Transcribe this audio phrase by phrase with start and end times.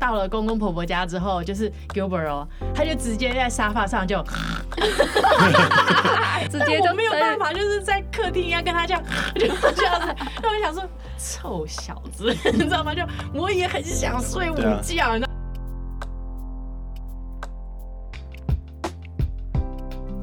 [0.00, 4.24] 到了公公婆婆家之后，就是 Gilbert 哦，他就直接在沙发上就，
[6.50, 9.02] 直接就没有办法，就是在客厅要跟他这样，
[9.36, 10.06] 就这样子。
[10.42, 10.82] 那我想说，
[11.18, 12.94] 臭小子， 你知道吗？
[12.94, 13.02] 就
[13.34, 15.20] 我也很想睡午觉。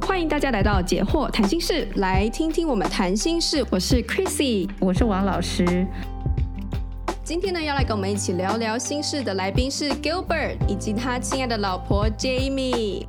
[0.01, 3.63] 欢迎大家来到解惑谈心室，来听听我们谈心事。
[3.69, 5.85] 我是 Chrissy，我是王老师。
[7.27, 13.05] 今天呢，要来跟我们一起聊聊心事的来宾是 Gilbert 以及他亲爱的老婆 Jamie。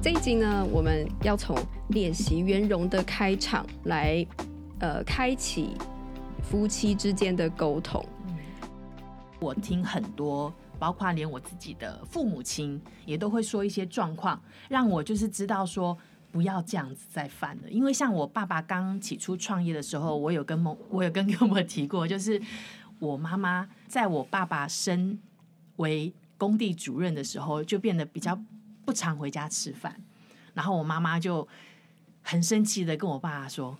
[0.00, 4.24] 这一集呢，我们要从练习圆融的开场来，
[4.78, 5.70] 呃，开启
[6.44, 8.06] 夫妻之间的沟通。
[9.40, 10.54] 我听很多。
[10.78, 15.96] 包括连我自己的父母亲也都会说一些状况，让我就是知道说
[16.36, 17.70] 不要这样子再犯了。
[17.70, 22.38] 因为像我爸爸刚起初创业的时候，我有跟梦，我有跟 跟我提过，就是
[22.98, 25.18] 我妈妈在我爸爸身
[25.76, 28.38] 为工地主任的时候，就变得比较
[28.84, 29.98] 不常回家吃饭，
[30.52, 31.48] 然后我妈妈就
[32.20, 33.78] 很生气的跟我爸爸说。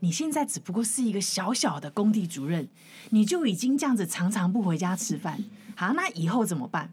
[0.00, 2.68] 你现在只不过是一个小小的工地主任，
[3.10, 5.42] 你就已经这样子常常不回家吃饭，
[5.76, 6.92] 好，那以后怎么办？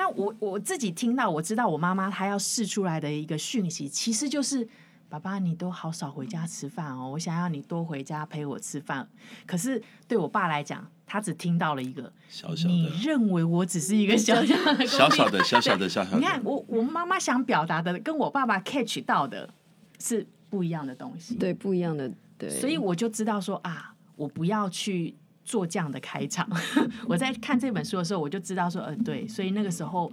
[0.00, 4.66] 那我我自己听到，我知道我妈妈她要试出来的一个讯息，其实就是
[5.10, 9.06] 爸爸，你都好少回家吃饭哦，我想要你多回家陪我吃饭。
[9.46, 16.16] 可是对我爸来讲，他只听到了一个小小的，你认为我只是一个小小的小小的小小的小小的。
[16.16, 19.52] 你看，我我妈妈想表达的，跟我爸爸 catch 到的
[19.98, 22.10] 是不一样的东西，对，不一样的。
[22.38, 25.14] 对所以我就知道说啊，我不要去
[25.50, 26.48] 做这样的开场。
[27.08, 30.10] 我在看这本书的时候，我就知道说，呃，对，所以那个时候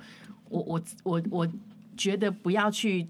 [0.49, 1.47] 我，我我我我
[1.95, 3.07] 觉得不要去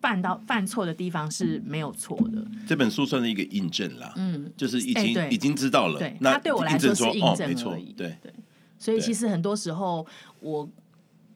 [0.00, 2.42] 犯到犯错的地方是没有错的。
[2.66, 8.32] 这本书算是一个印证啦，嗯，就是已经、欸、已经知道了，对，那对我来说是印证而已，哦、对对。
[8.78, 10.06] 所以其实很多时候，
[10.40, 10.66] 我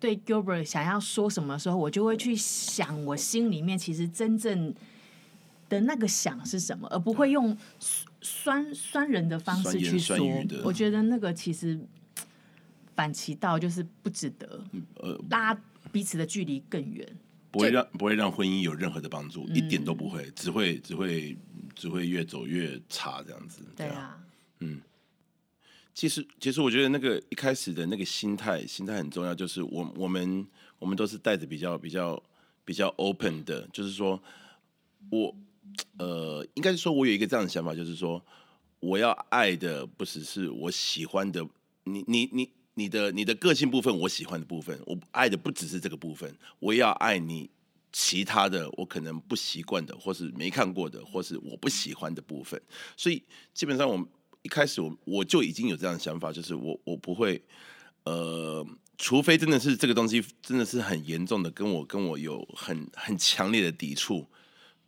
[0.01, 4.75] 对 Gilbert 想要说什么的时候，我就会去想，我心里面其实真正。
[5.69, 7.57] 的那个想是什么，而不会用
[8.23, 10.17] 酸酸人的方式去说。
[10.65, 11.79] 我觉得那个其实
[12.95, 15.53] 反其道就是不值得，呃，拉
[15.91, 17.07] 彼此的距离更远，
[17.51, 21.37] 不会让不会让婚姻有任何的帮助，嗯、一点都不会，只会只会
[21.75, 23.65] 只会越走越差这样子。
[23.77, 24.19] 对啊，
[24.61, 24.81] 嗯，
[25.93, 30.47] 其实其实我觉得那个一开始的那个心态心态很重要，就是我我们
[30.79, 32.23] 我们都是带着比较比较
[32.65, 34.23] 比较 open 的，就是说
[35.11, 35.35] 我。
[35.99, 38.25] 呃，应该是说，我有一个这样的想法，就是说，
[38.81, 41.47] 我要爱的不只是我喜欢的，
[41.85, 47.49] 你、你、你、你的、你的个性部分，我喜欢的部分，我爱的不只是这个部分，我也要爱你
[47.93, 52.61] 其他的，我可能不习惯的，或是没看过的，或是我不喜欢的部分。
[52.97, 53.23] 所以，
[53.55, 54.09] 基本上，我
[54.43, 57.41] 一开始我我就已经有这样的想法，就是我我不会，
[58.05, 58.67] 呃，
[58.99, 64.27] 除非真的是这个东西真的是很严重的，跟我跟我有很很强烈的抵触，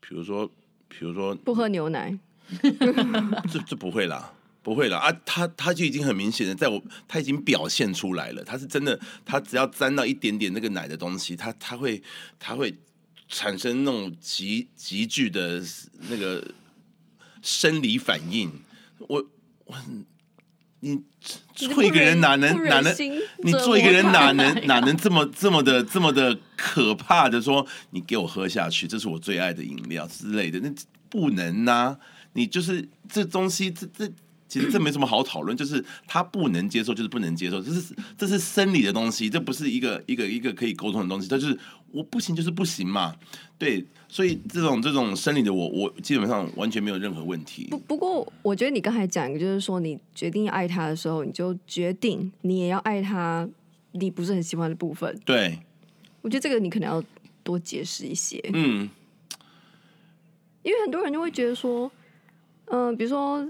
[0.01, 0.51] 比如说。
[0.99, 2.17] 比如说不喝牛奶，
[3.51, 4.33] 这这不会啦，
[4.63, 5.13] 不会啦啊！
[5.25, 12.03] 他他就已经很明显的在我，他已经表现出来了，他是真的，他只要沾到一点点那个奶的东西，他他会
[12.39, 12.75] 他会
[13.29, 15.63] 产生那种极急剧的
[16.09, 16.47] 那个
[17.43, 18.51] 生理反应。
[18.99, 19.27] 我
[19.65, 19.75] 我
[20.85, 21.01] 你
[21.55, 22.95] 做一个人哪能哪能，
[23.43, 30.71] 你做一个人哪能哪能这么这么的这么的可怕的说，你给我喝下去，这是我最爱的饮料之类的，那
[31.09, 31.99] 不能呐、啊！
[32.35, 34.13] 你就是这东西，这这
[34.47, 41.59] 其实这没什么好讨论，就是他不能接受，就是不能接受，这是这是生理的东西，这不是一个一个一个可以沟通的东西，这就是
[41.91, 43.17] 我不行，就是不行嘛。
[43.59, 47.67] 对，所以这种这种生理的我，我基本上完全没有任何问题。
[47.71, 53.49] 不不过，我觉得你刚才讲一个，就是说你决定要爱他的时候，你就决定你也要爱他，
[53.93, 55.19] 你不是很喜欢的部分。
[55.25, 55.59] 对，
[56.21, 57.03] 我觉得这个你可能要
[57.43, 58.41] 多解释一些。
[58.53, 58.89] 嗯，
[60.63, 61.91] 因为很多人就会觉得说，
[62.67, 63.49] 嗯、呃，比如说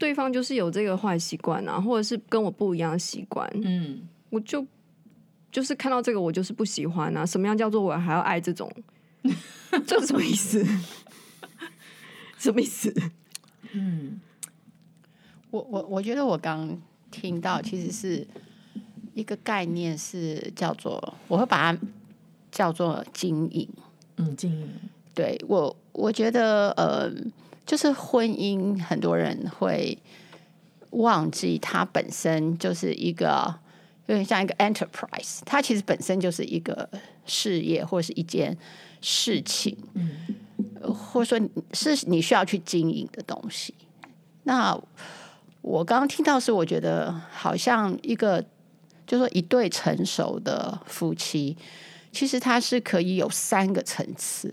[0.00, 4.00] 对方就是有这个坏习惯啊，或者是跟我不一样的习惯，嗯，
[4.30, 4.66] 我就
[5.52, 7.26] 就是看到这个我就是不喜欢啊。
[7.26, 8.72] 什么样叫做我还要爱这种？
[9.86, 10.64] 这是什么意思？
[12.38, 12.92] 什么意思？
[13.72, 14.18] 嗯，
[15.50, 16.80] 我我我觉得我刚
[17.10, 18.26] 听到其实是
[19.12, 21.78] 一个概念，是叫做我会把它
[22.50, 23.68] 叫做经营。
[24.16, 24.66] 嗯，经营。
[25.14, 27.12] 对我，我觉得呃，
[27.70, 29.96] 就是婚姻，很多人会
[30.90, 33.54] 忘记它本身就是一个
[34.06, 36.90] 有点像一个 enterprise，它其实本身就是一个
[37.24, 38.58] 事业或是一件。
[39.02, 40.10] 事情，嗯
[40.82, 43.72] 或者说是你需要去经营的东西。
[44.42, 44.78] 那
[45.62, 48.44] 我刚刚听到是，我觉得好像一个，
[49.06, 51.56] 就是说一对成熟的夫妻，
[52.12, 54.52] 其实他是可以有三个层次。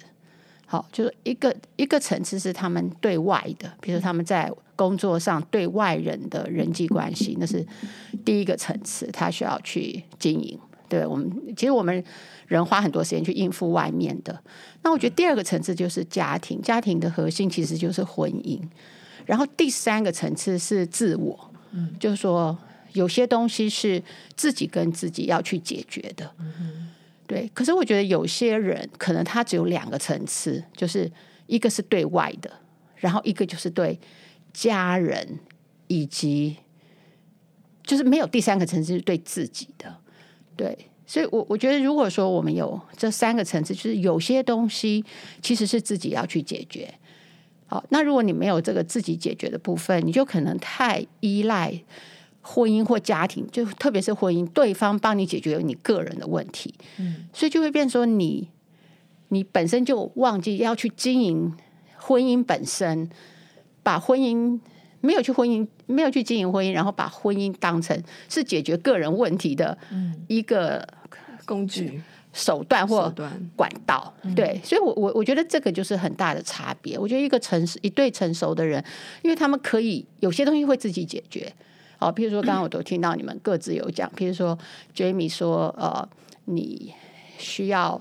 [0.70, 7.66] 好，就是一个一个层次是他们对外的，比如说他们在工作上对外人的人际关系，那是
[8.26, 10.60] 第一个层次，他需要去经营。
[10.90, 12.04] 对我们，其实我们
[12.48, 14.38] 人花很多时间去应付外面的。
[14.84, 18.62] 那我觉得第二个层次就是家庭，家庭的核心其实就是婚姻。
[19.26, 22.58] 然后第三个层次是自我，嗯，就是说
[22.94, 24.04] 有些东西是
[24.36, 26.30] 自己跟自己要去解决的。
[26.40, 26.90] 嗯
[27.28, 31.12] 对，可是我觉得有些人可能他只有两个层次，就是
[31.46, 32.50] 一个是对外的，
[32.96, 34.00] 然后一个就是对
[34.54, 35.38] 家人，
[35.88, 36.56] 以及
[37.84, 39.94] 就是没有第三个层次是对自己的。
[40.56, 45.04] 对，所以我我觉得如果说我们有这三个层次，就是有些东西
[45.42, 46.92] 其实是自己要去解决。
[47.66, 51.84] 好，那如果你没有这个自己解决的部分，你就可能太依赖。
[52.50, 58.48] 婚姻或家庭，就特别是婚姻，对方帮你解决你个人的问题，嗯，所以就会变成说你，
[59.28, 61.54] 你本身就忘记要去经营
[61.98, 63.10] 婚姻本身，
[63.84, 64.58] 把婚姻
[65.02, 69.78] 没有去婚姻，没有去经营婚姻，然后把婚姻当成是解决个人问题的
[70.30, 70.88] 一个
[71.44, 72.02] 工具、
[72.32, 73.14] 手段或
[73.58, 76.98] 管道，对，所以我我我觉得这个就是很大的差别。
[76.98, 78.82] 我觉得一个成熟一对成熟的人，
[79.22, 81.52] 因为他们可以有些东西会自己解决。
[81.98, 84.58] 好，譬如说，刚刚我都听到你们各自有讲，譬如说
[84.96, 86.08] ，Jamie 说，呃，
[86.46, 86.94] 你
[87.40, 88.00] 需要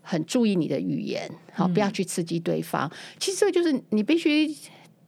[0.00, 2.88] 很注意你的语言，好，不要去刺激对方。
[2.88, 4.48] 嗯、其实这个就是你必须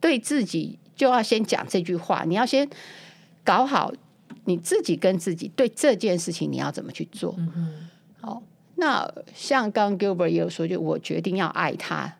[0.00, 2.68] 对自己就要先讲这句话，你要先
[3.44, 3.92] 搞好
[4.44, 7.34] 你自己跟自己对这件事情你要怎么去做。
[7.38, 7.88] 嗯哼，
[8.20, 8.42] 好，
[8.74, 12.16] 那像刚刚 Gilbert 也有说，就我决定要爱他。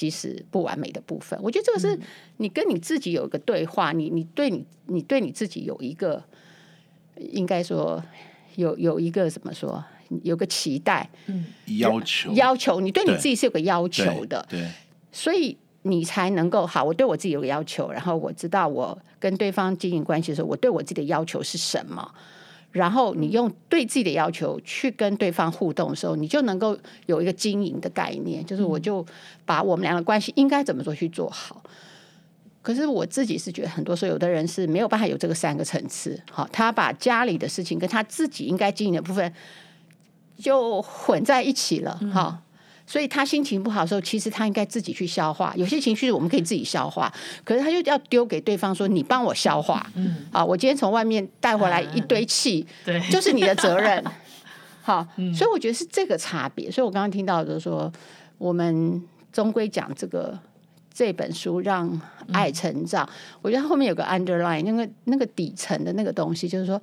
[0.00, 2.00] 即使不完美的部分，我觉得这个是
[2.38, 6.24] 你跟你自己有一个对话，你你对你你对你自己有一个，
[7.16, 8.02] 应该说
[8.56, 9.84] 有有一个怎么说，
[10.22, 11.44] 有个期待，嗯，
[11.76, 14.70] 要求要求，你对你自己是有个要求的，对，对，
[15.12, 16.82] 所以你才能够好。
[16.82, 22.14] 我对我自己有个要求，然后我知道我跟对方经营关系的时候，我对我自己的要求是什么。
[22.72, 29.04] 然后你用对自己的要求去跟对方互动的时候，你就能够有一个经营的概念，就是我就
[29.44, 31.62] 把我们俩的关系应该怎么做去做好。
[32.62, 39.32] 可是我自己是觉得，很多时候有的人是没有办法有这个三个层次，好，他把家里的事情跟他自己应该经营的部分
[40.36, 42.42] 就混在一起了，哈。
[42.90, 45.54] 所以他心情不好的时候，其实他应该自己去消化。
[45.56, 47.12] 有些情绪我们可以自己消化，
[47.44, 52.66] 可是他就要丢给对方说：“你帮我消化。”嗯，啊，我今天从外面带回来一堆气，
[53.08, 54.04] 就是你的责任。
[54.82, 56.68] 好，所以我觉得是这个差别。
[56.68, 57.92] 所以我刚刚听到的说，
[58.38, 59.00] 我们
[59.32, 60.36] 终归讲这个
[60.92, 61.88] 这本书让
[62.32, 63.08] 爱成长。
[63.40, 66.82] 我觉得后面有个 underline，那个那个底层的那个东西，就是说。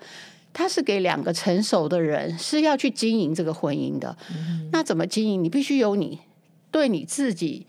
[0.57, 5.43] 他是给两个成熟的人是要去经营这个婚姻的，嗯、那怎么经营？
[5.43, 6.17] 你必须有你
[6.71, 7.67] 对你自己，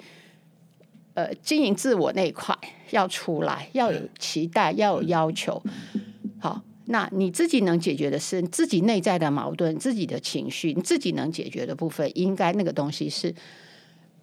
[1.12, 2.56] 呃，经营自我那一块
[2.92, 5.62] 要出来，要有期待，要有要求。
[6.40, 13.34] 好，那你自己能解决的是自己内在的矛盾，自己的情绪，你自己能解决的部分，应该那个东西是。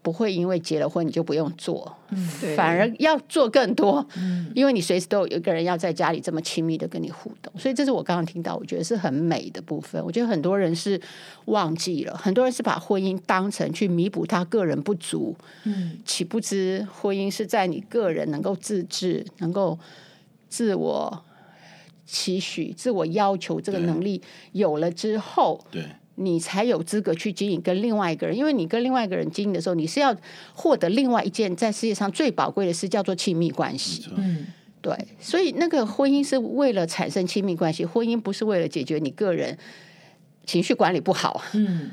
[0.06, 10.00] 不会因为结了婚你就不用做，嗯、反而要做更多，嗯、因为你随时都有一个人要在家里这么亲密的跟你互动，所以这是我刚刚听到，我觉得是很美的部分。
[10.06, 11.02] 我觉得很多人是
[11.46, 19.80] 忘记了，很多人是把婚姻当成去弥补他个人不足，嗯，岂不知婚姻是在你个人能够自制、能够
[20.48, 21.24] 自我
[22.06, 24.22] 期许、自我要求这个能力
[24.52, 25.84] 有了之后，对。
[26.18, 30.16] 你才有资格去经营跟另外一个人，因为你跟另外一个人经营的时候，你是要
[30.54, 34.06] 获得另外一件在世界上最宝贵的事，叫做亲密关系。
[34.16, 34.48] 嗯，
[34.82, 39.58] 对，所以那个婚姻是为了产生亲密关系，婚姻不是为了解决你个人
[40.46, 41.44] 情绪管理不好。
[41.54, 41.92] 嗯，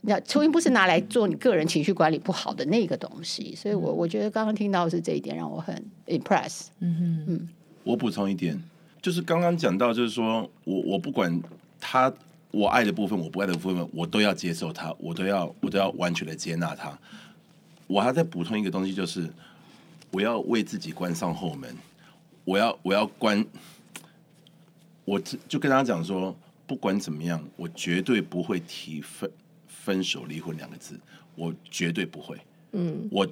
[0.00, 3.54] 那婚姻不是拿来做你个人情绪管理不好的那个东西。
[3.54, 5.74] 所以我我觉得刚刚听到的是这一点让我很
[6.06, 6.68] impress。
[6.80, 7.48] 嗯哼嗯，
[7.84, 8.58] 我补充一点，
[9.02, 11.38] 就是刚刚讲到，就是说我我不管
[11.78, 12.10] 他。
[12.50, 16.98] 我爱的部分，我不爱的部分，我都要接受它，我都要，我都要完全的接纳它。
[17.86, 19.28] 我还要再补充一个东西，就是
[20.10, 21.76] 我要为自己关上后门。
[22.44, 23.44] 我要，我要关。
[25.04, 26.36] 我就跟他讲说，
[26.66, 29.30] 不管怎么样，我绝对不会提分
[29.66, 30.98] 分手、离婚两个字，
[31.34, 32.36] 我绝对不会。
[32.72, 33.26] 嗯，我。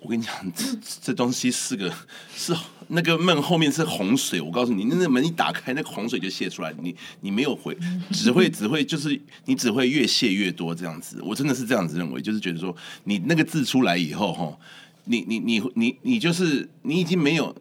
[0.00, 0.64] 我跟你讲，这
[1.02, 1.92] 这东西是个
[2.34, 2.54] 是
[2.86, 7.76] 那个门后面是洪水，我告诉你，那那门一打开，那个洪水就泄出来，你你没有回，
[8.12, 11.20] 只会 只会就是你只会越泄越多这样子。
[11.22, 12.74] 我真的是这样子认为，就是觉得说，
[13.04, 14.58] 你那个字出来以后，哈，
[15.04, 17.54] 你你你你你就是你已经没有，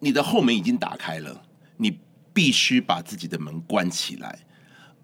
[0.00, 1.42] 你的后门已经打开了，
[1.76, 1.98] 你
[2.32, 4.45] 必须把自己的门关起来。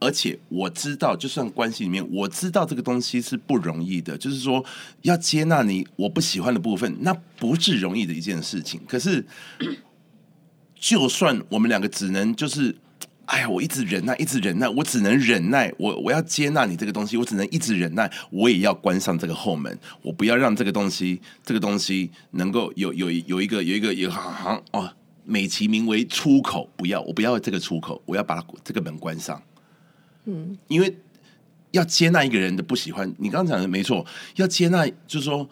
[0.03, 4.19] 而且我知道，就算关系里面，我知道这个东西是不容易的。
[4.19, 4.65] 就是说，
[5.03, 8.81] 要接纳你我不喜欢的部分，那不是容易的一件事情。
[8.89, 9.25] 可是，
[10.75, 12.77] 就算我们两个只能就是，
[13.27, 15.73] 哎呀，我一直忍耐，一直忍耐，我只能忍耐。
[15.79, 18.11] 我我要接纳你这个东西，我只能一直忍耐。
[18.31, 24.93] 我也要关上这个后门，我不要让这个东西，这个东西能够有有有一个有一个有行行哦，
[25.25, 29.41] 美其名为出口，不要，我不要这个出口，我要把它这个门关上。
[30.25, 30.97] 嗯，因为
[31.73, 34.07] 要接纳一个人的不喜欢，你刚刚讲的没错。
[34.37, 35.49] 要接纳，就是说，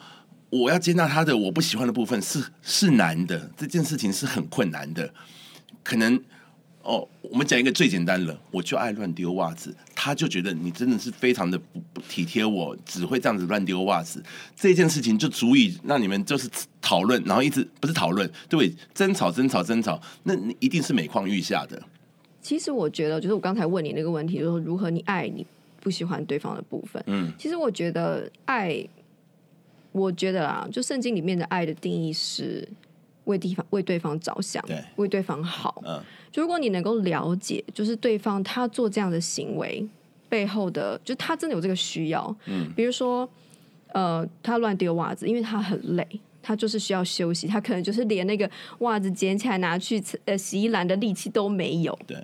[0.51, 5.13] 我要接纳他的我不喜欢的部分是是难的，这件事情是很困难的。
[5.83, 6.23] 可能
[6.83, 14.23] 哦，我们讲一个最简单的，我就爱乱丢袜子，他就觉得你真的是非常的不不体贴我，只会这样子乱丢袜子，
[14.55, 16.49] 这件事情就足以让你们就是
[16.81, 21.83] 讨论，然后一直不是讨论，对，争吵争吵争吵，那你一定是每况愈下的。
[22.41, 25.47] 其实我觉得，就是我刚才问你那个问题，就是如何你爱你
[25.81, 27.03] 不喜欢对方的部分。
[27.07, 28.83] 嗯，其实我觉得爱，
[29.93, 32.67] 我觉得啦，就圣经里面的爱的定义是
[33.25, 35.83] 为地方为对方着想，对，为对方好。
[35.87, 39.87] 嗯，就如果你能够了解，就是对方他做这样的行为
[40.29, 42.35] 背后的，就他真的有这个需要。
[42.47, 43.29] 嗯，比如说，
[43.89, 46.07] 呃，他乱丢袜子，因为他很累。
[46.43, 51.99] 他就是需要休息，他可能就是连那个袜子捡起来拿去呃洗衣篮的力气都没有。
[52.07, 52.17] 对。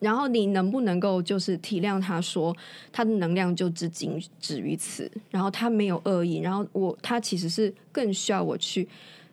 [0.00, 2.54] 然后你能不能够就是体谅他说
[2.92, 8.86] 他的能量就只仅止于此，然后他没有恶意，然后我他其实是更需要我去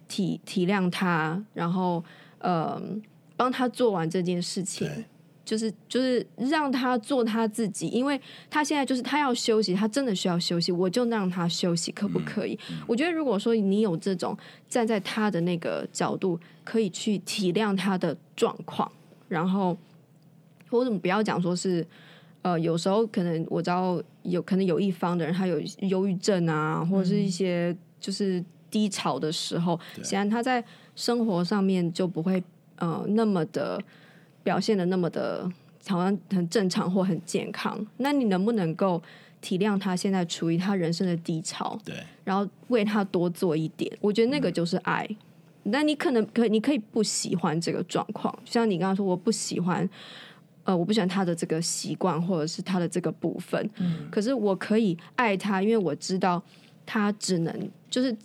[0.08, 2.02] 体体谅他，然后
[2.40, 2.82] 呃
[3.36, 4.90] 帮他做完这件事情。
[5.52, 8.18] 就是就是让他做他自己，因为
[8.50, 12.58] 他现在就是他要休息，他真的需要休息，我就让他休息，可不可以？
[12.70, 14.38] 嗯嗯、我觉得如果说你有这种
[14.70, 18.90] 站在他的那个角度，可以去体谅他的状况，
[19.28, 19.78] 然后
[20.70, 21.86] 我怎么不要讲说是
[22.44, 30.64] 呃，有时候可能我知道有可能有一方的人他有忧郁症啊，或者是一些就是低潮的时候，显然他在
[30.96, 32.42] 生活上面就不会
[32.78, 33.78] 呃那么的。
[34.44, 35.50] 表现的那么的，
[35.88, 39.02] 好像很正常或很健康，那你能不能够
[39.40, 41.80] 体谅他现在处于他人生的低潮？
[41.84, 45.08] 对，然后为他多做一点，我觉得那个就是爱。
[45.64, 49.88] 那、嗯、你可能可你可以不喜欢这个状况，像你刚刚说，我不喜欢，
[50.64, 53.70] 呃，我不喜欢他的这个习惯或者是他的这个部分。
[53.78, 56.42] 嗯，可是我可以爱他，因为我知道
[56.86, 58.16] 他只能就是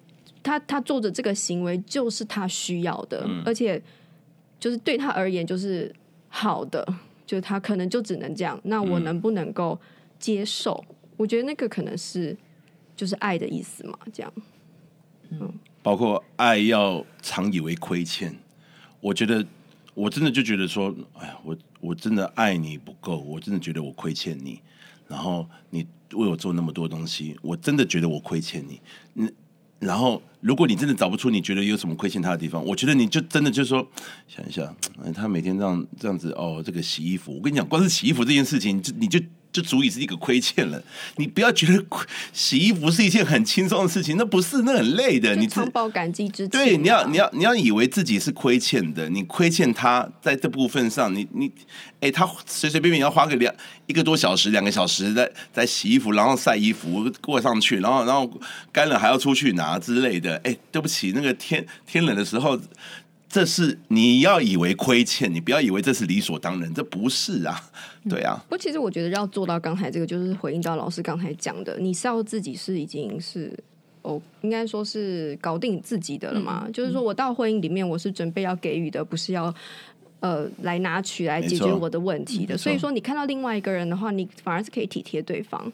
[0.42, 3.82] 他他做的这个行为就是他需要的，嗯、而且
[4.58, 5.94] 就是对他而言就是。
[6.38, 6.86] 好的，
[7.24, 8.60] 就他可能就只能这样。
[8.64, 9.80] 那我能不能够
[10.18, 10.84] 接受？
[10.90, 12.36] 嗯、我觉得那个可能是
[12.94, 14.30] 就是爱的意思嘛，这样。
[15.30, 15.50] 嗯，
[15.82, 18.36] 包括爱要常以为亏欠。
[19.00, 19.42] 我觉得
[19.94, 24.60] 我真的就觉得说，哎呀，我我真的爱你不够，我真的觉得我亏欠你。
[25.08, 28.82] 然后你为我做那么多东西，我真的觉得我亏欠你。
[29.14, 29.32] 嗯。
[29.78, 33.86] 然后，如果你真的找不出你觉得有什么亏欠他的地方，我觉得你就真的就是说，
[34.26, 34.74] 想一下，
[35.14, 39.20] 他每天这样这样子哦，这个洗衣服，我跟你讲，光是洗衣服这件事情，就你就。
[39.56, 40.82] 就足以是一个亏欠了。
[41.16, 41.82] 你不要觉得
[42.34, 45.34] 洗衣服是一件很轻松的事情，那不是，那很累的。
[45.34, 46.50] 你常抱感激之情。
[46.50, 51.50] 对，你要你要你要以为自己是亏欠的，你亏欠他在这部分上，你你
[52.00, 53.54] 哎，他随随便便要花个两
[53.86, 58.30] 一个多小时、两个小时在在洗衣服，然后晒衣服过上去，然后然后
[58.70, 60.36] 干了还要出去拿之类的。
[60.44, 62.60] 哎，对不起，那个天天冷的时候。
[63.28, 67.60] 这是你要以为亏欠，你不要以为这是理所当然，这不是啊，
[68.08, 68.40] 对啊。
[68.44, 73.52] 不过其实我觉得要做到刚才这个，就是回应到老师刚才讲的，你是要自己是已经是
[74.02, 76.62] 哦，应该说是搞定自己的了嘛。
[76.66, 79.52] 嗯、就是说我到婚姻里面，我是准备要给予的，不是要
[80.20, 82.56] 呃来拿取来解决我的问题的。
[82.56, 85.70] 所以说，你看到另外一个人的话，你反而是可以体贴对方。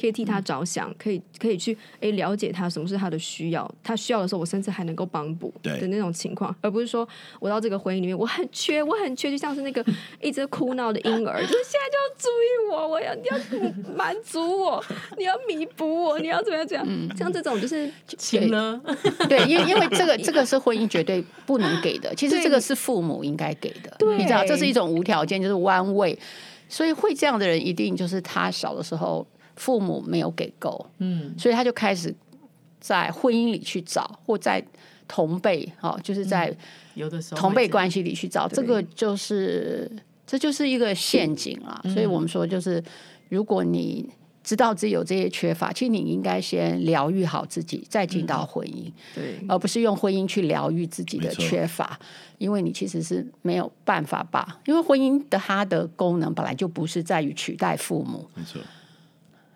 [0.00, 7.08] 可以替他着想，可以可以去诶了解他什么是他的需要，他需要的时候，我甚至还能够帮补的那种情况，而不是说
[7.40, 9.84] 我到这个婚姻里面，我很缺，我很缺，就像是那个
[10.20, 14.84] 一直哭闹的婴儿，就是现在就要注意我，我要你要满足我，
[15.16, 17.16] 你要弥补我，你要怎么样怎么样？
[17.16, 18.80] 像这种就是钱呢？
[19.28, 26.18] 对，因为因为这个这个是婚姻绝对不能给的，其实这个是父母应该给的，你知道，这是一种无条件，就是 one way，
[26.68, 29.26] 所以会这样的人一定就是他小的时候。
[29.58, 32.14] 父母没有给够，嗯，所以他就开始
[32.80, 34.64] 在婚姻里去找，或在
[35.08, 36.56] 同辈，哦，就是在
[36.94, 39.90] 有的时候同辈关系里去找，这个就是
[40.24, 41.82] 这就是一个陷阱啊。
[41.92, 42.82] 所以我们说，就是
[43.28, 44.08] 如果你
[44.44, 51.98] 知道自己有这些缺乏，其实你应该先疗愈好自己，再进到婚姻，对，而不是用婚姻去疗愈自己的缺乏，
[52.38, 54.60] 因为你其实是没有办法吧？
[54.66, 58.60] 因为婚姻的它的功能本来就不是在于取代父母，没错。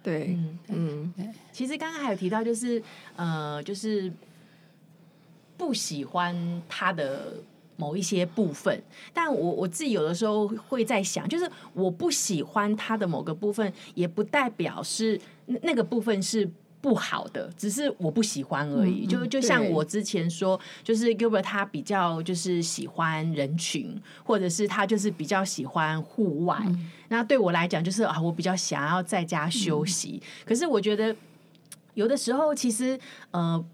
[0.02, 0.36] 对，
[0.68, 1.12] 嗯，
[1.52, 2.82] 其实刚刚还有提到，就是
[3.16, 4.12] 呃，就是
[5.56, 7.34] 不喜欢他的
[7.76, 8.82] 某一些部分，
[9.14, 16.50] 但我我自己有的时候会在想，就是我不喜欢他的某个部分，也不代表是那个部分是。
[16.82, 19.06] 不好的，只是我不喜欢而已。
[19.06, 26.58] 嗯、就就像我之前说，就是 Gilbert 他比较就是喜欢人群，或者是他就是比较喜欢户外。
[26.66, 30.20] 嗯、那对我来讲，就是啊，我比较想要在家休息。
[30.20, 31.16] 嗯、可是我觉得
[31.94, 32.98] 有的时候，其实
[33.30, 33.64] 呃。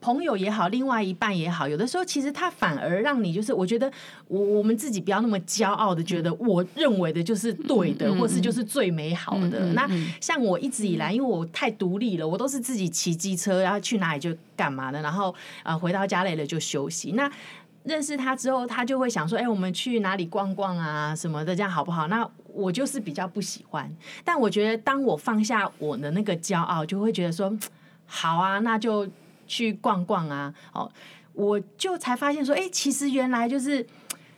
[0.00, 3.90] 朋友也好，另外一半也好，有的时候其实他反而让你就是，我觉得
[4.28, 9.58] 我我们自己不要那么骄傲的觉得我认为的就是对的，嗯、或是就是最美好的。
[9.60, 9.86] 嗯、那
[10.18, 15.30] 像我一直以来，因为我太独立了，我都是自己骑机车，然后去哪里就干嘛的，然后
[15.62, 17.12] 啊、呃、回到家累了就休息。
[17.12, 17.30] 那
[17.84, 22.08] 认识他之后，他就会想说，哎，我们去哪里逛逛啊什么的，这样好不好？
[22.08, 27.54] 那我就是比较不喜欢，但我觉得当我放下我的那个骄傲，就会觉得说，
[28.06, 29.06] 好啊，那就。
[29.50, 30.88] 去逛逛啊，哦，
[31.32, 33.84] 我就才发现说，哎，其实原来就是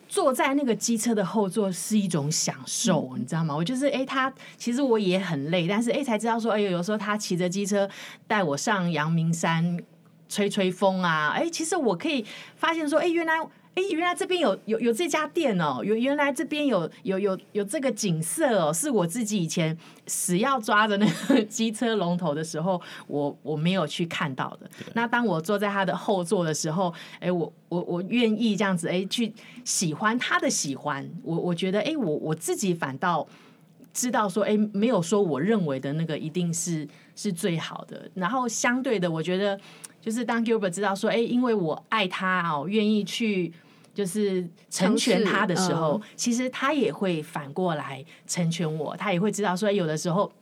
[0.08, 3.54] 坐在那个机车的后座是一种享受，嗯、你知道吗？
[3.54, 7.86] 我就是，哎，他其实我也很累，但是哎，才知道说，哎呦，有时候他骑着机车
[8.26, 9.78] 带我上阳明山
[10.30, 12.24] 吹吹风啊，哎，其实我可以
[12.56, 13.34] 发现说，哎，原来。
[13.74, 19.76] 哎，原来这边有有有这家店哦，有原来这边有有有有这个景色哦，是我自己以前
[20.06, 24.70] 死要抓着那个 机车龙头的时候，我我没有去看到的。
[24.92, 29.32] 那当我坐在他的后座的时候，哎，我我我愿意这样子哎去
[29.64, 33.26] 喜欢他的喜欢，我我觉得哎，我我自己反倒
[33.94, 36.86] 知道说哎，没有说我认为的那个一定是
[37.16, 38.10] 是最好的。
[38.14, 39.58] 然后相对的，我觉得
[40.02, 43.50] 就是当 Gilbert 知道说哎，因为我爱他哦，愿意去。
[43.94, 48.96] 就是成全他的时候，其实他也会反过来成全我。
[48.96, 50.32] 他也会知道说，有的时候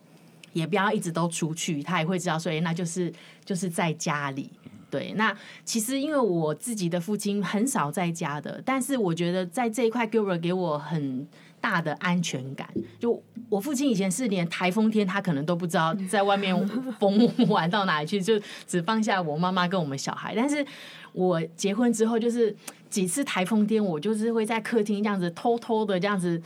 [0.53, 1.83] 也不要一直都出去。
[1.83, 3.11] 他也会知道说，哎那就是
[3.43, 4.49] 就是在家里。
[4.89, 5.35] 对，那
[5.65, 11.27] 其实因为我自己的父亲很少在家的，但是我觉得在这一块，Gilbert 给我很
[11.61, 12.67] 大的安全感。
[12.99, 16.53] 就我父亲以前是连台风天他可能都不知道在外面
[16.99, 20.33] 疯玩到哪里去，就只放下我妈妈跟我们小孩。
[20.35, 20.65] 但是
[21.13, 22.53] 我结婚之后就是。
[22.91, 26.41] 几次台风天，我就是会在客厅这样子偷偷的这样子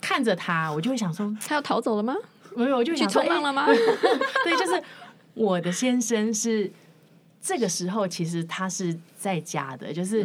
[0.00, 2.14] 看着他，我就会想说， 他要逃走了吗？
[2.54, 3.66] 没有，我就想说去冲浪了吗？
[4.44, 4.80] 对，就是
[5.34, 6.70] 我的先生是
[7.42, 8.96] 这个时候，其实他是。
[9.18, 10.24] 在家的，就是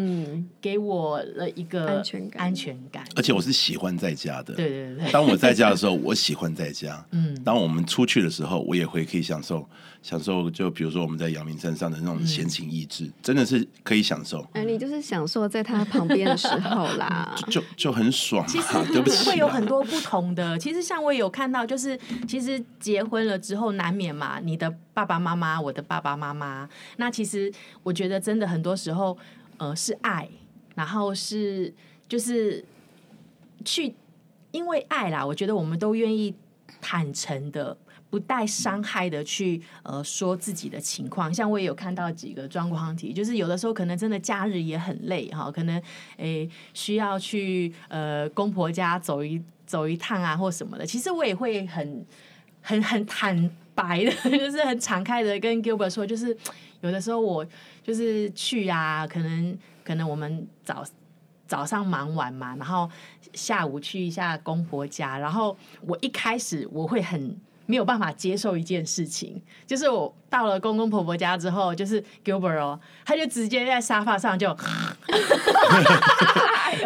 [0.61, 3.03] 给我了一个安全感，安全感。
[3.15, 4.53] 而且我是喜欢在家的。
[4.53, 5.11] 对对对。
[5.11, 7.03] 当我在家的时候，我喜欢在家。
[7.11, 7.35] 嗯。
[7.43, 9.67] 当我们出去的时候，我也会可以享受
[10.03, 10.49] 享受。
[10.49, 14.47] 就比如说我们在阳明山上的那种闲情逸致，真的是可以享受。
[14.53, 18.45] 哎，你就是享受在他旁边的时候啦， 就就很爽。
[18.47, 20.57] 其实 对不起，会有很多不同的。
[20.59, 26.69] 其实像我有看到，就是其实结婚了之后，难免嘛，你的爸爸妈妈，我的爸爸妈妈。
[26.97, 27.51] 那其实
[27.81, 29.17] 我觉得真的很多时候。
[29.57, 30.27] 呃，是爱，
[30.73, 31.71] 然后是
[32.09, 32.65] 就是
[33.63, 33.95] 去，
[34.51, 36.33] 因为爱啦，我觉得我们都愿意
[36.81, 37.77] 坦诚的、
[38.09, 41.31] 不带伤害的去呃说自己的情况。
[41.31, 45.81] 像我也有看到几个状况题，就是有的时候可能真的假日也很累哈，可能
[46.17, 50.85] 诶需要去呃公婆家走一走一趟啊，或什么的。
[50.85, 52.05] 其实我也会很
[52.59, 56.35] 很很坦白的，就是很敞开的跟 Gilbert 说，就是。
[56.83, 57.47] 有的时候我
[57.83, 60.83] 就是去啊，可能可能我们早
[61.45, 62.89] 早上忙完嘛，然后
[63.33, 74.47] 下午去一下公婆家，然后我一开始我会很没有办法接受一件事情，就是我到了公公婆婆家之后，就是 Gilbert 哦，他就直接在沙发上就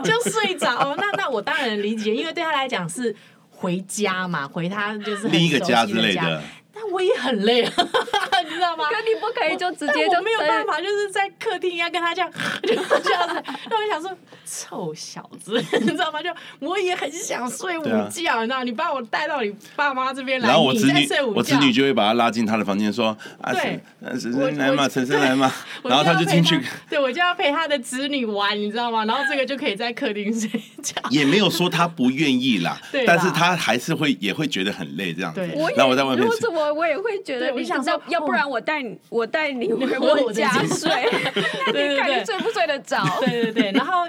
[0.04, 3.16] 就睡着，那那我当然理解，因为对他来讲是
[3.50, 6.42] 回家嘛，回他就是另一个家之类的。
[6.80, 7.72] 但我也很累啊，
[8.44, 8.86] 你知道吗？
[8.90, 13.44] 可你不可以就直接就没有办法，就是在客厅要跟他这样， 就这样子。
[13.70, 16.22] 那我想说，臭小子， 你知道吗？
[16.22, 18.64] 就我也很想睡午觉，你知道？
[18.64, 23.18] 你把我带到你爸妈这边来，然后我子女，我子女就会把他拉进他的房间，说
[23.52, 23.80] ：“对，
[24.20, 25.52] 婶婶来嘛，婶婶来嘛。”
[25.84, 26.60] 然后他就进去，
[26.90, 29.04] 对我就要陪他的子女玩，你知道吗？
[29.06, 30.50] 然后这个就可以在客厅睡
[30.84, 30.96] 觉。
[31.10, 35.42] 也没有说他不愿意啦，但是他还是会也会觉得很累这样子。
[35.76, 36.28] 然后我在外面。
[36.28, 40.90] 我也会觉得，你想说，要不然我带你，我带你回我家睡，
[41.74, 43.04] 那 你看你睡不睡得着？
[43.22, 44.08] 对对对，然后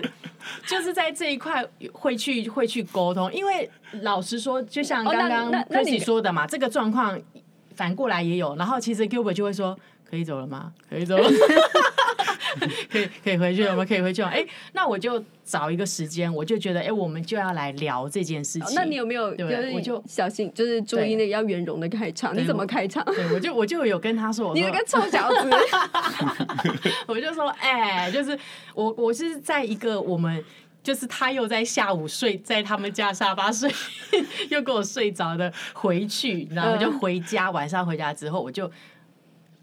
[0.67, 3.69] 就是在这一块会去会去沟通，因为
[4.03, 7.19] 老实说，就像刚刚 Percy 说的嘛，这个状况
[7.75, 10.73] 反过来也有，然后其实 Gilbert 就会说：“可以走了吗？
[10.89, 11.29] 可以走了。”
[12.91, 13.85] 可以可以回去了吗？
[13.85, 14.29] 可以回去了。
[14.29, 18.75] 哎，那我就找一个时间，我就觉得，哎，我们就要来聊这件事情。
[18.75, 19.35] 那你有没有？
[19.35, 22.37] 对，我就小心，就是注意那个要圆融的开场。
[22.37, 23.05] 你怎么开场？
[23.15, 25.51] 对，我就我就有跟他说，你那个臭小子。
[27.07, 28.39] 我就说，哎，就是
[28.75, 30.45] 我我是在一个我们，
[30.83, 33.71] 就是他又在下午睡在他们家沙发睡，
[34.51, 38.71] 又跟我睡着的回去，然后我就回家，晚上回家之后我就。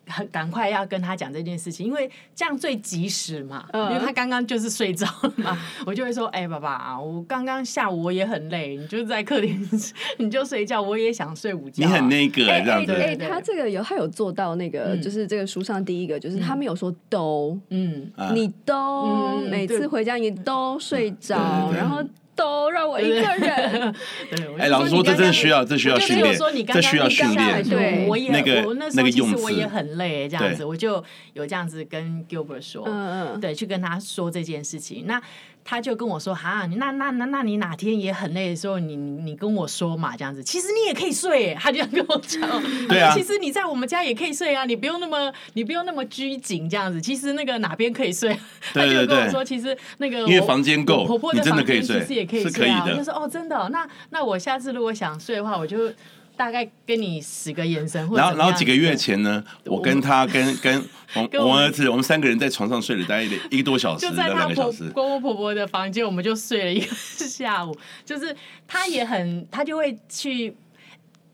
[0.08, 3.66] 很 赶快要跟他讲这件事情，因为这样最及时嘛。
[3.74, 9.68] 因为他刚刚就是睡着了嘛， 我就会说：“哎，爸爸，我刚刚下午我也很累，你就在客厅，
[10.18, 12.94] 你就睡觉，我也想睡午觉。”你很那个这样子。
[12.94, 22.04] 哎，他这个有他有做到那个，就是这个书上第一个，就是他没有说都，嗯，你都每次回家你都睡着，然后。
[22.36, 23.96] 都让我一个人。
[24.60, 27.64] 哎，老实说，这真的需要，这需要训练，这需要训练。
[27.64, 35.06] 对，我也，那个那时候其实我也很累，这样子，我就有这样子跟 Gilbert 说，嗯嗯，对，去跟他说这件事情。
[35.08, 35.22] 那。
[35.68, 40.44] 他就跟我说：“哈，那那那那你哪天也很累的时候，你你跟我说嘛，这样子。
[40.44, 42.48] 其实你也可以睡。”他就这样跟我讲：
[42.88, 47.02] “对啊，其实你在我们家也可以睡啊，你不用那么你不用那么拘谨这样子。
[47.02, 48.38] 其实那个哪边可以睡？”
[48.76, 53.70] 他就跟我说：“其实那个因为房间够，婆婆的房间其实也可以睡啊。”我就说：“哦，真的？
[53.70, 55.92] 那那我下次如果想睡的话，我就。”
[56.38, 60.84] 大概跟你使个眼神，然后然后几个月前呢，我跟他 跟跟
[61.14, 66.88] 我我儿子，我们三个人在床上睡了大概一个多小时，就在他婆公公婆婆的房间，我们就睡了一个
[67.26, 67.74] 下午。
[68.04, 68.36] 就是
[68.68, 70.54] 他也很，他就会去，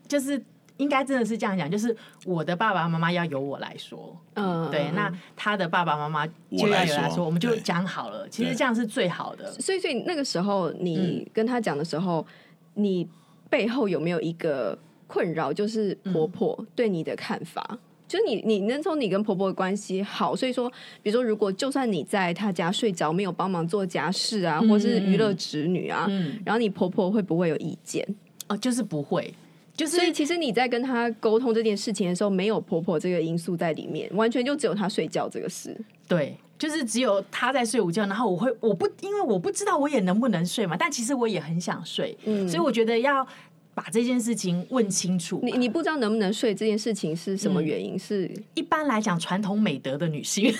[0.06, 0.40] 就是
[0.82, 8.28] 应该真的是这样讲，就是我的爸爸妈妈要由我来说，嗯，对，那他的爸爸妈妈就要由他说，我们就讲好了。
[8.28, 9.52] 其实这样是最好的。
[9.60, 12.26] 所以所以那个时候你跟他讲的时候，
[12.74, 13.08] 你
[13.48, 14.76] 背后有没有一个？
[15.08, 28.02] 困扰就是婆婆对你的看法，嗯、就是你你那时候你跟婆婆的关系好，所以说，比如说如果就算你在她家睡着，没有帮忙做家事啊，嗯、或是娱乐侄女啊，嗯、然后你婆婆会不会有意见？
[28.48, 29.34] 哦，就是不会，
[29.82, 35.76] 就是所以其实你在跟她沟通这件事情的时候，没有婆婆这个因素在里面，完全就只有她睡觉这个事。
[36.08, 43.26] 对，就是只有她在睡午觉，然后我会我不因为我不知道我也能不能睡嘛，但其实我也很想睡，嗯，所以我觉得要。
[43.74, 45.40] 把这件事情问清楚。
[45.42, 47.98] 你你不知道能不能睡这件事情是什么原因？
[47.98, 50.52] 是一般来讲传统美德的女性，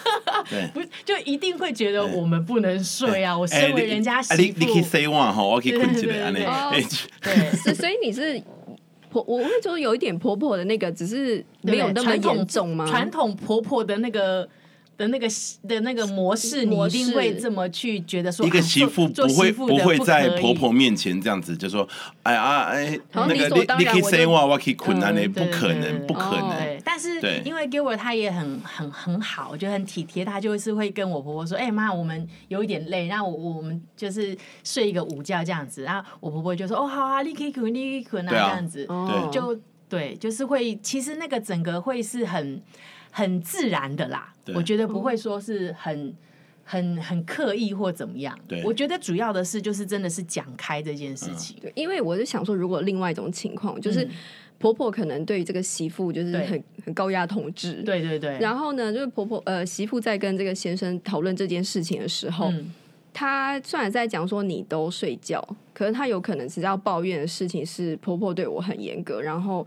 [0.72, 3.36] 不就一定会觉得我们不能睡啊？
[3.36, 6.32] 我身为人家媳妇，你你可以 say one 哈，我可以困起来。
[6.32, 8.42] 对，所以你是
[9.14, 12.84] 婆，我会说有一点婆婆的那个，只是没有那么严重吗？
[12.86, 14.48] 传统婆婆的那个。
[14.96, 15.26] 的那个
[15.66, 21.88] 的那个模式，你一定会这么去觉得说，一个媳妇不会不会在婆婆面前这样子，就说
[22.22, 26.80] 哎呀哎，那个你你可以 say 哇，我可以困难的，不可能，不可能。
[26.84, 38.86] 但是因为 Gilbert 他也很很很好，我觉得很体贴，他就是会跟我婆婆说，哎妈，我们有一点累，然后我我们就是睡一个午觉这样子，然后我婆婆就说，哦好啊，你可以困，你可以困啊这样子，
[39.32, 42.62] 就对，就是会，其实那个整个会是很。
[43.16, 46.12] 很自然的啦，我觉得不会说是很
[46.64, 48.36] 很很刻意或怎么样。
[48.48, 51.56] 对我觉得主要的是就是真的是讲开这件事情。
[51.62, 54.08] 对，因为我是想说，如果另外一种情况，就是
[54.58, 57.74] 婆婆可能对这个媳妇就是很很高压统治。
[57.84, 58.36] 对对对。
[58.40, 62.72] 然后呢，就是婆婆呃媳妇在跟这个先生讨论这件事情的时候，嗯、
[63.12, 65.40] 他虽然在讲说你都睡觉，
[65.72, 69.64] 可是她有可能是要抱怨的事情是婆婆对我很严格，然后。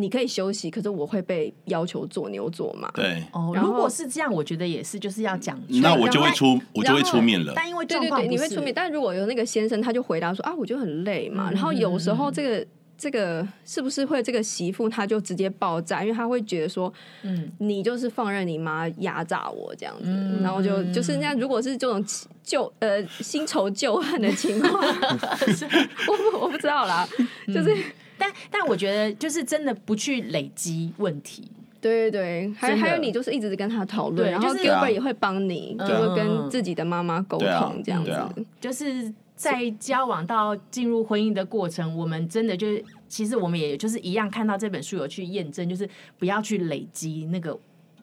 [0.00, 2.88] 你可以休息，可是我会被要求做牛做马。
[2.92, 5.60] 对，哦，如果是这样，我觉得也是，就是要讲。
[5.82, 7.52] 那我就会出，我就会出面了。
[7.56, 8.72] 但因为对对对，你会出面。
[8.72, 11.50] 但如果有那个先生，他就回答说啊，我就很累嘛。
[11.50, 16.92] 然后有时候这个这个是不是会这个媳妇，他就直接爆炸，因为他会觉得说，
[17.24, 20.08] 嗯，你就是放任你妈压榨我这样子，
[20.40, 21.36] 然后就就是那样。
[21.36, 22.04] 如果是这种
[22.44, 24.72] 旧呃新仇旧恨的情况，
[26.06, 27.04] 我我不知道啦，
[27.52, 27.76] 就是。
[28.18, 31.50] 但但我觉得就是真的不去累积问题，
[31.80, 38.12] 对对对，还还有你就是一直跟他讨论，然后 Gilbert 也会帮你，就会跟自己的妈妈沟通这样子。
[38.60, 47.58] 就是在交往到进入婚姻的过程，我们真的就是其实我们也就是一样，看到这本书有去验证，就是不要去累积那个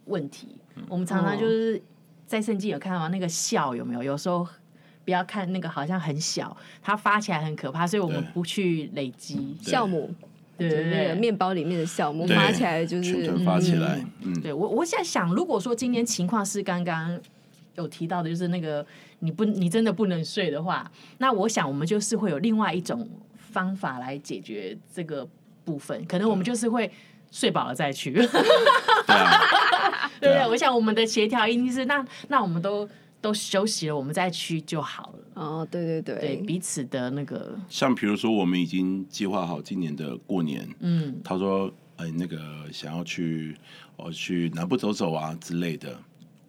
[0.06, 0.56] 问题。
[0.88, 1.82] 我们常常就是
[2.26, 4.04] 在圣经有看到那个笑有没有？
[4.04, 4.48] 有时候。
[5.06, 9.56] 不要看那个好像很小，它发起来很可怕，所以我们不去累积。
[9.62, 10.14] 酵母，
[10.58, 14.04] 对对对，面包里面的酵母发起来就是发起来。
[14.24, 17.18] 嗯，对我我现在想，如果说今天情况是刚刚
[17.76, 18.86] 有提到的，就是那个
[19.20, 25.28] 你不你真的不能睡的话，那我想我们就是会有另外一种方法来解决这个
[25.64, 26.92] 部分，可能我们就是会
[27.32, 28.12] 睡饱了再去。
[30.20, 32.90] 对对，我想我们的协调一定是那那我们都
[33.26, 35.20] 都休息了，我们再去就好了。
[35.34, 42.38] 哦，对对对，对彼此的那个，像比如说我们已经计划好今年的过年，嗯，他说，哎，那个
[42.72, 43.58] 想要去
[43.96, 45.98] 哦去南部走走啊之类的。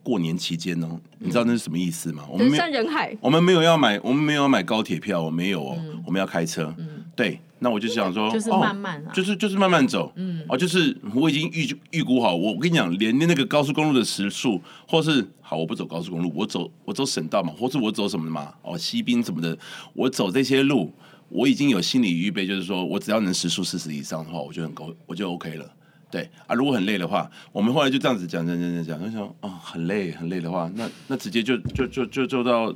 [0.03, 2.25] 过年期间呢，你知道那是什么意思吗？
[2.31, 6.73] 我们人山人海，我们没有要买，我们没有要买高铁票，我没有哦，我们要开车。
[7.17, 19.57] 对，那我就想说，就是慢慢，就是就是慢慢走，嗯，哦，就是我已经预预估好，我跟你讲，连那个高速公路的时速，或是好，我不走高速公路，我走我走省道嘛，或是我走什么的嘛，哦，西滨什么的，
[19.95, 20.93] 我走这些路，
[21.31, 25.73] 我已经有心理预备，就是说我只要能时速四十以上的话，我就很高，我就 OK 了。
[26.09, 32.75] 对啊，如果很累的话，我们后来就这样子讲讲讲讲讲，就想啊，很累很累的话，那那直接就就就就就到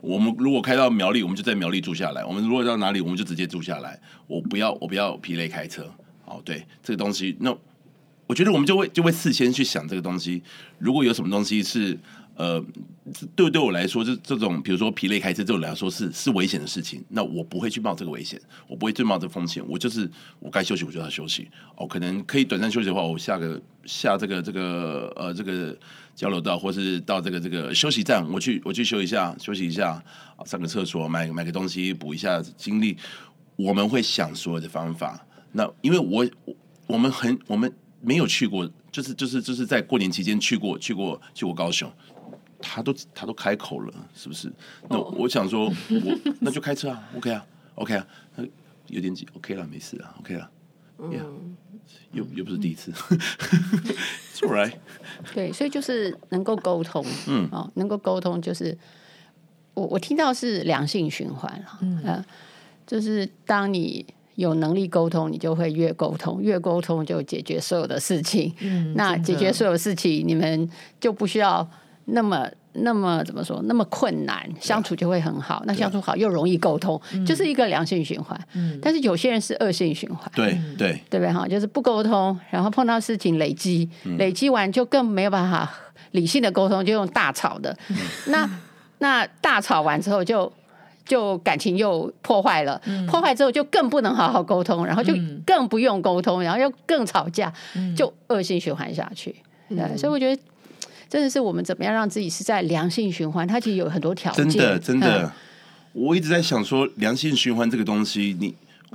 [0.00, 4.00] 我们如果开到苗栗，我们就在苗栗住下来；我们如果到哪里，我们就直接住下来。
[4.26, 5.84] 我不要我不要疲累开车。
[6.24, 7.54] 哦，对，这个东西，那
[8.26, 10.42] 我觉得我们就会就会事先去想这个东西，
[10.78, 11.98] 如果有什么东西是。
[12.40, 12.64] 呃，
[13.36, 17.04] 对对我来说，这这种比如说疲累开车，对我来说是是危险的事情。
[17.10, 19.62] 那我不会去冒这个危险，我不会去冒这个风险。
[19.68, 21.50] 我就是我该休息我就要休息。
[21.76, 25.76] 哦，可能可以短暂休息的话，我下个下这个这个呃这个
[26.14, 30.02] 交流道，或是到这个这个休息站，我去我去休一下，休息一下，
[30.46, 32.96] 上个厕所，买买个东西补一下精力。
[33.56, 35.26] 我们会想所有的方法。
[35.52, 36.26] 那因为我
[36.86, 41.92] 我们很我们没有去过，就是就是就是在过年期间去过去过去过高雄。
[42.62, 44.52] 他都他都开口了，是不是？
[44.88, 48.06] 那我想说， 我那就开车啊，OK 啊，OK 啊，
[48.88, 50.50] 有点挤，OK 了，没事啊，OK 了，
[51.12, 51.24] 呀，
[52.12, 52.92] 又又不是第一次，
[54.34, 54.74] It's alright。
[55.34, 58.76] 对，所以就是能够沟通，嗯，哦，能够沟通，就是
[59.74, 62.24] 我我听到是良性循环了，嗯，
[62.86, 70.68] 就是当你有能力沟通，你就会越沟通，越沟通就解决所有的事情，嗯，那解决所有事情，你们
[71.00, 71.68] 就不需要。
[72.06, 73.60] 那么那么怎么说？
[73.64, 75.62] 那么困难相处就会很好。
[75.66, 78.38] 那相处好又容易沟通，就是一个良性循环。
[78.80, 80.30] 但是有些人是恶性循环。
[80.34, 81.46] 对对对不对哈？
[81.46, 85.68] 就是不沟通，然后碰到事情累积，累积完就更没有办法
[86.12, 87.76] 理性的沟通，就用大吵的。
[88.26, 88.48] 那
[88.98, 90.52] 那大吵完之后就
[91.04, 95.12] 就感情又破坏了，破坏之后就更不能好好沟通，然后就
[95.44, 97.52] 更不用沟通，然后又更吵架，
[97.96, 99.34] 就恶性循环下去。
[99.68, 100.42] 对，所以我觉得。
[101.10, 103.46] 真的是我们怎么样让自己是在良性循环？
[103.46, 104.48] 它其实有很多条件。
[104.48, 105.30] 真的，真的，嗯、
[105.92, 108.54] 我一直在想说，良性循环这个东西，你。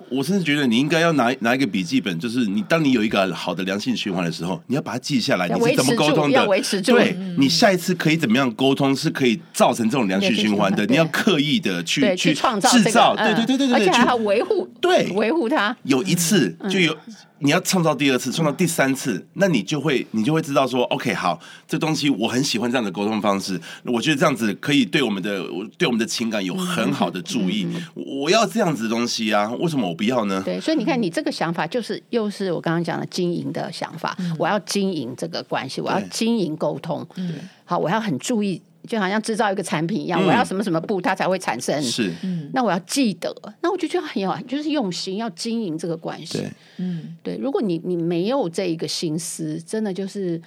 [0.10, 6.32] 我甚至觉得你应该要拿拿一个笔记本，就是你当你有一个好的良性循环的时候，你要把它记下来，你是怎么沟通的？
[6.32, 6.92] 要维持住。
[6.92, 10.86] 对，你下一次可以怎么样沟通，是可以造成这种良性循环的。
[10.88, 15.76] 你要刻意的去去创造制造，对对对对对，而且还要维护，对，维护它。
[15.84, 16.96] 有一次就有，
[17.40, 25.44] 你要创造第二次，创造第三次，那你就会你就会知道说，OK，好，这东西我很喜欢这样的沟通方式，我觉得这样子可以对我们的
[25.78, 27.68] 对我们的情感有很好的注意。
[27.94, 30.42] 我要这样子的东西啊，为什么我不要呢？
[30.46, 34.16] 对，所以你看，你这个想法就是又是我刚刚讲的经营的想法。
[34.20, 37.06] 嗯、我要经营这个关系，我要经营沟通。
[37.16, 41.82] 嗯，好，我要很注意，就好像制造一个产品一样，嗯、我要什么什么布，它才会产生。
[41.82, 46.38] 是，嗯，那我要记得，那我就觉得很有，就是用心要经营这个关系。
[46.38, 47.38] 对，嗯，对。
[47.38, 50.42] 如果你你没有这一个心思，真的就是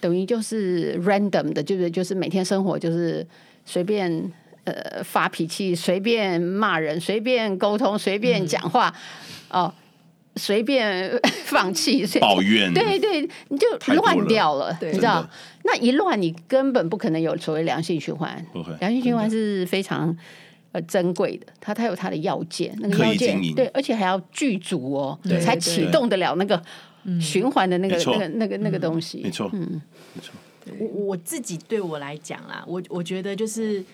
[0.00, 3.26] 等于就是 random 的，就是就是每天生活就是
[3.64, 4.32] 随便。
[4.64, 8.94] 呃，发脾气，随便骂人，随便沟通，随便讲话，
[9.48, 9.74] 嗯、哦，
[10.36, 15.28] 随便放弃， 抱怨，对对，你就乱掉了，了你知道？
[15.64, 18.44] 那一乱，你根本不可能有所谓良性循环。
[18.80, 20.16] 良性循环是非常
[20.72, 26.62] 呃珍贵的，它它有它的要件，那个要件对，而且还要具足哦，才启动得了那个
[27.20, 29.20] 循环的那个那个那个那个东西。
[29.22, 29.80] 没错，嗯，
[30.14, 30.32] 没错。
[30.78, 33.84] 我我自己对我来讲啦，我我觉得就是。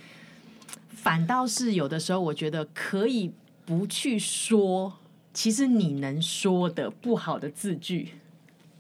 [1.01, 3.31] 反倒是有的时候，我觉得可以
[3.65, 4.93] 不去说。
[5.33, 8.09] 其实你能说的不好的字句，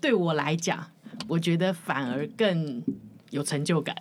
[0.00, 0.90] 对我来讲，
[1.26, 2.82] 我觉得反而更
[3.30, 3.94] 有成就感。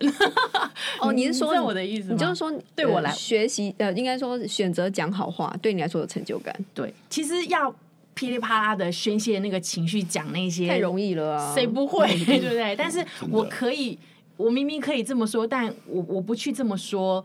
[1.00, 2.12] 哦，你是说我的意思？
[2.12, 6.54] 你就是说，对我来学习呃，应该说选择讲好话，对你来说有成就感。
[6.74, 7.74] 对，其实要
[8.14, 12.06] 噼里啪啦的宣泄那个情绪，讲那些太容易了啊，谁不会？
[12.24, 12.74] 对不对？
[12.78, 13.98] 但是我可以，
[14.36, 17.24] 我明明可以这么说，但我我不去这么说。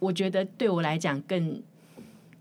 [0.00, 1.62] 我觉得对我来讲更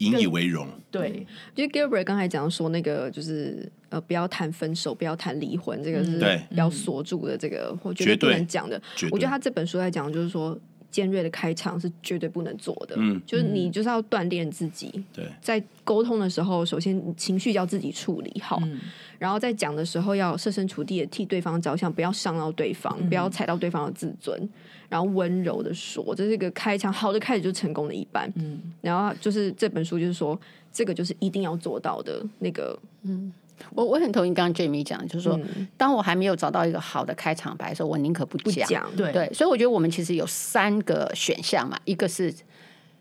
[0.06, 0.68] 引以为荣。
[0.92, 6.20] 对，就 Gilbert 刚才讲说那个，就是呃，不要谈分手，不要谈离婚，这个是
[6.52, 7.38] 要锁住的。
[7.38, 8.80] 这个我觉得不能讲的。
[9.12, 10.56] 我觉得他这本书在讲，就是说
[10.92, 12.96] 尖锐的开场是绝对不能做的。
[13.00, 15.04] 嗯，就是你就是要锻炼自己。
[15.12, 18.80] 对，在沟通的时候，首先情绪要自己处理好，嗯
[19.18, 24.50] 然后在讲的时候要设身处地的替对方着想，不要伤到对方，不要踩到对方的自尊，
[24.94, 28.32] 然后温柔的说，这是一个开场，好的开始就成功的一半。
[28.36, 30.40] 嗯，然后就是这本书就是说，
[30.72, 32.78] 这个就是一定要做到的那个。
[33.02, 33.34] 嗯，
[33.72, 38.70] 我我很同意刚刚 Jamie 讲的，就是说，嗯当我还没有找到一个好的开场白的时候，我宁可不不讲。
[38.70, 42.32] 讲，对对，所以我觉得我们其实有三个选项嘛，一个是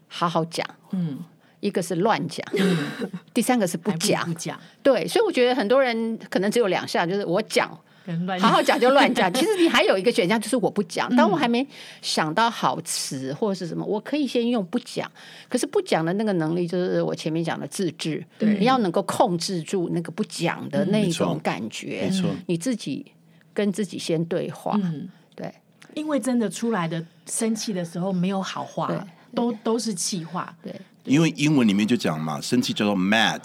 [0.09, 1.19] 好好讲，嗯，
[1.61, 2.43] 一个是乱讲，
[3.35, 4.33] 第三个是不讲不。
[4.39, 7.79] 讲，对，所以我觉得很多人可能只有两项，就是我讲，
[8.41, 9.33] 好好讲就乱讲。
[9.35, 11.15] 其实你还有一个选项就是我不讲。
[11.15, 11.67] 当我还没
[12.01, 15.11] 想到好词或者是什么，我可以先用不讲。
[15.49, 23.13] 可是不讲的那个能力，就是我前面讲的自制，对你要能够控制住那个不讲的那种感觉没，错，你自己
[23.55, 24.79] 跟自己先对话。
[24.83, 25.53] 嗯，对
[25.95, 30.55] 因为真的出来的生气的时候没有好话，都都是气话。
[30.63, 33.41] 对，因为英文里面就讲嘛，生气叫做 mad。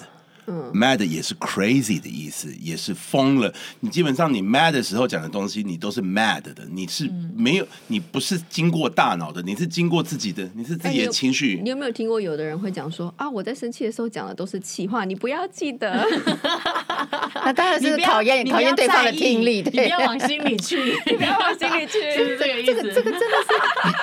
[0.47, 3.53] 嗯 mad 也是 crazy 的意思，也是疯了。
[3.81, 11.59] 你基本上你 mad 的时候讲的东西，你都是 mad 的，你是没有，你不是经过大脑的，你是经过自己的，你是自己的情绪。
[11.61, 16.05] 你有没有听过有的人会讲说啊，我在生气的时候讲的都是气话，你不要记得。
[17.45, 22.93] 那当然是考验考验对方的听力， 你不要往心里去，你不要往心里去，是这个意思。
[22.93, 23.37] 这个真的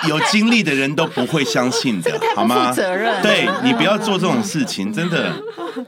[0.03, 2.69] 是 有经历的人都不会相信的，好吗？
[2.69, 5.33] 负责任对你不要做这种事情，真的。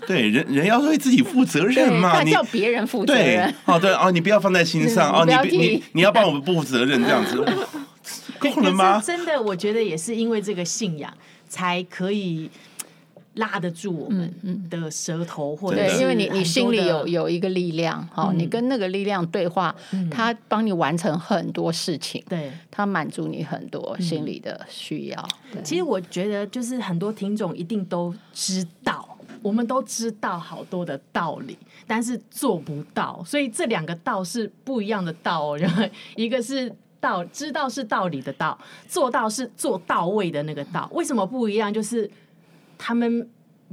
[0.05, 3.53] 对人人要为自己负责任嘛，你叫别人负责对任。
[3.65, 7.37] 哦对哦，你不要放在心上哦，你你你要帮我们不负责任这样子，
[8.37, 11.11] 够了吗真的，我觉得也是因为这个信仰，
[11.47, 12.49] 才可以
[13.37, 14.31] 拉得住我们
[14.69, 19.75] 的舌头，或者对，因为你你心里有有一个力量，哈、嗯你跟那个力量对话，
[20.11, 22.51] 它帮你完成很多事情，对。
[22.69, 25.27] 它满足你很多心理的需要。
[25.63, 35.57] 其实我觉得，就是很多听众一定都知道，我们都知道好多的道理，但是做不到，所以这两个道是不一样的道哦。
[35.57, 35.83] 然后
[36.15, 38.55] 一个是道，知道是道理的道，
[38.87, 40.87] 做到是做到位的那个道。
[40.93, 41.73] 为什么不一样？
[41.73, 42.09] 就是
[42.77, 43.27] 他们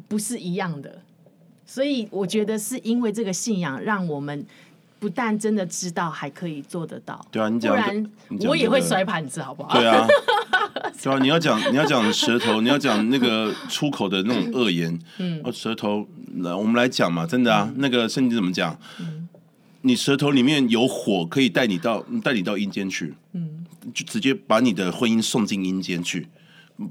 [0.09, 1.03] 不是一样的，
[1.67, 4.45] 所以我觉得是因为这个信仰，让我们
[4.99, 7.25] 不但真的知道，还可以做得到。
[7.31, 8.11] 对啊，你讲不然
[8.49, 9.79] 我也会摔盘子，好不好？
[9.79, 10.07] 对啊，
[11.03, 18.79] 对啊，你要讲你要讲舌头，你要讲那个出口的那种恶言，嗯，舌头，那我们来讲嘛，真的啊，那个圣经怎么讲？
[19.83, 26.27] 你舌头里面有火，可以带你到带你到阴间去，嗯，就直接把你的婚姻送进阴间去，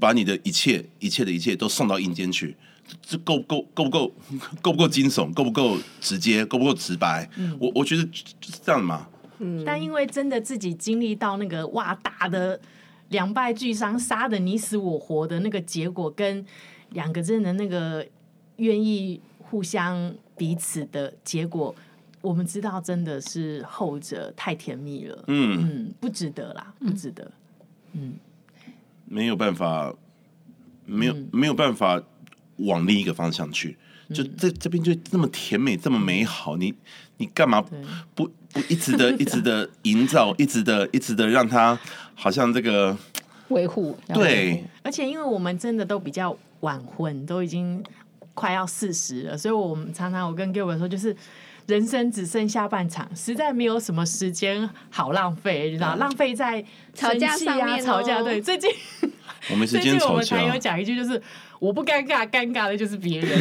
[0.00, 2.56] 把你的一切一切的一切都送到阴间去，
[3.02, 4.12] 这够够够不够
[4.62, 5.32] 够不够惊悚？
[5.32, 6.44] 够不够直接？
[6.46, 7.28] 够不够直白？
[7.58, 9.08] 我我觉得就是这样嘛。
[9.38, 12.58] 嗯但因为真的自己经历到那个哇打的
[13.08, 16.44] 两败俱伤、杀的你死我活的那个结果，跟
[16.90, 18.06] 两个真的那个
[18.56, 21.74] 愿意互相彼此的结果，
[22.20, 25.24] 我们知道真的是后者太甜蜜了。
[25.26, 27.30] 嗯，嗯，不值得啦，不值得。
[29.06, 29.94] 没有办法，
[30.86, 32.02] 没有、没有办法
[32.56, 33.76] 往另一个方向去。
[34.12, 36.74] 就这这边就这么甜美，这么美好，你
[37.16, 37.62] 你干嘛
[38.14, 41.78] 不不一直的 一直的营造，一直的一直的让它
[42.14, 42.94] 好像这个
[43.48, 44.28] 维护要维护。
[44.28, 47.82] 对而且因为我们真的都比较晚婚，都已经
[48.34, 51.16] 快要四十了，所以我们常常我跟 Gilbert 说，就是
[51.66, 58.22] 人生只剩下半场，实在没有什么时间好浪费，你知道，浪费在吵架上面哦吵架。
[58.22, 58.70] 对，最近
[59.50, 61.20] 我们 之最近我间吵架们才有，讲一句，就是
[61.58, 63.28] 我不尴尬，尴尬的就是别人。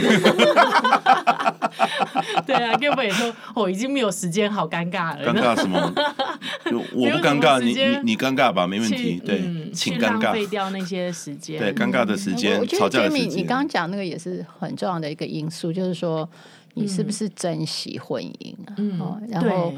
[2.46, 5.34] 对啊，Gilbert 也说，我、哦、已经没有时间好尴尬了。
[5.34, 5.94] 尴尬什么？
[6.94, 9.20] 我不尴尬，你你你尴尬吧，没问题。
[9.20, 10.50] 去对，嗯请尴尬浪费尬。
[10.50, 11.60] 掉那些时间。
[11.60, 13.38] 对，尴尬的时间吵架的时间。
[13.40, 16.30] 你刚刚讲那个也是很重要的一个因素，就是说
[16.74, 18.74] 你是不是珍惜婚姻啊？
[18.78, 19.74] 嗯哦，然后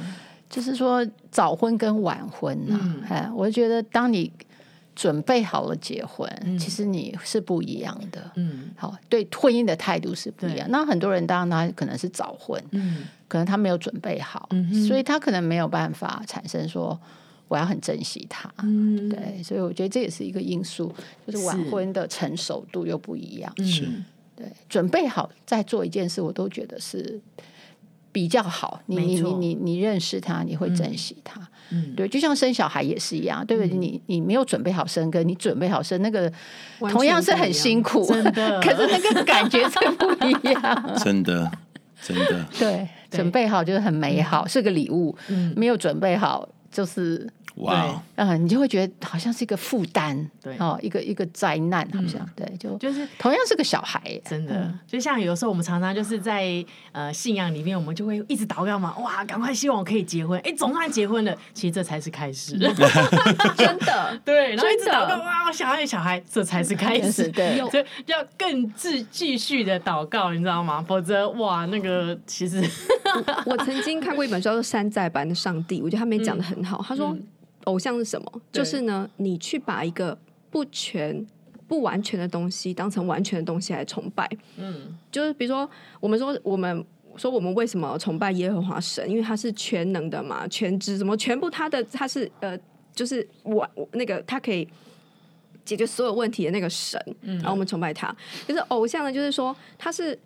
[0.49, 4.31] 就是说早婚跟晚婚啊，嗯哎，我觉得当你
[4.95, 8.31] 准备好了结婚，嗯其实你是不一样的。
[8.35, 10.65] 嗯好，对婚姻的态度是不一样。
[10.71, 16.97] 那很多人当然他可能是早婚，嗯可能他没有准备好，嗯所以他可能没有办法产生说
[17.49, 18.49] 我要很珍惜他。
[18.63, 20.93] 嗯，对，所以我觉得这也是一个因素，
[21.27, 23.53] 就是晚婚的成熟度又不一样。
[23.63, 24.05] 是嗯
[24.35, 27.19] 对，准备好再做一件事，我都觉得是
[28.11, 28.81] 比较好。
[28.87, 31.39] 你你你你你认识他，你会珍惜他。
[31.71, 33.75] 嗯，对，就像生小孩也是一样，对不对？
[33.75, 36.31] 你你没有准备好生，跟你准备好生，那个
[36.79, 40.95] 同样是很辛苦，真的 可是那个感觉是不一样。
[41.03, 41.51] 真的
[42.01, 45.15] 真的，对，对准备好就是很美好，是个礼物。
[45.29, 50.57] 嗯没有准备好就是哇，嗯，你就会觉得好像是一个负担，对。
[50.57, 62.57] 哦，一个一个灾难，好像对，就就是同样是个小孩，真的，就像有时候我们常常就是在呃信仰里面，我们就会一直祷告嘛，哇，赶快希望我可以结婚，哎，总算结婚了，其实这才是开始，
[63.55, 70.83] 真的， 对，然后一直祷告，哇，我想要小孩，这才是开始，对，所以 要更继继续的祷告，你知道吗？
[70.85, 72.61] 否则，哇，那个其实
[73.45, 77.15] 我曾经看过一本书叫做《山寨版的上帝》，我觉得他没讲的很好，他说。
[77.65, 78.41] 偶像是什么？
[78.51, 80.17] 就是呢，你去把一个
[80.49, 81.25] 不全、
[81.67, 84.29] 不完全的东西当成完全的东西来崇拜。
[84.57, 86.85] 嗯，就是比如说，我们说我们
[87.17, 89.09] 说我们为什么崇拜耶和华神？
[89.09, 92.57] 因为他是全能的嘛，全知什么，全部他的他是呃，
[92.93, 94.67] 就是我那个他可以
[95.63, 96.99] 解决所有问题的那个神。
[97.21, 98.15] 嗯，然后我们崇拜他。
[98.47, 100.17] 就是偶像呢，就是说他是。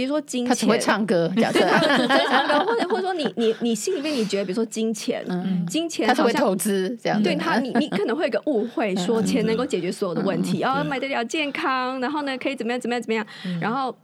[0.00, 13.94] 比如说金钱，他只会唱歌， 对，他只会唱歌，或者或者说你你你心里面你觉得，比如说金钱，嗯、金钱他是会投资这样，对他你你可能会有个误会，说钱能够解决所有的问题，然后、嗯哦、买得了健康，然后呢可以怎么样怎么样怎么样，嗯、然后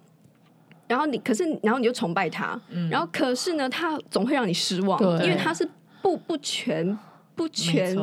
[0.86, 5.66] 然后你可是然后你就崇拜他，嗯、然后可是呢他总会让你失望，因为他是
[6.03, 6.99] 不不全
[7.34, 7.97] 不全。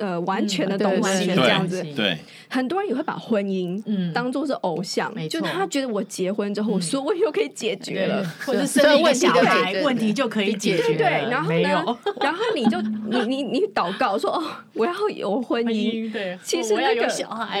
[0.00, 2.16] 呃，完全的东西这样子，对，
[2.48, 4.10] 很多人也会把婚姻嗯。
[4.12, 14.42] 当做是偶像，就他觉得我结婚之后，我所有问题都可以解决了，或者生一个小孩问题就可以解决，对，然后呢，然后你就你你你祷告说哦，
[14.72, 17.06] 我要有婚姻，对，其实那个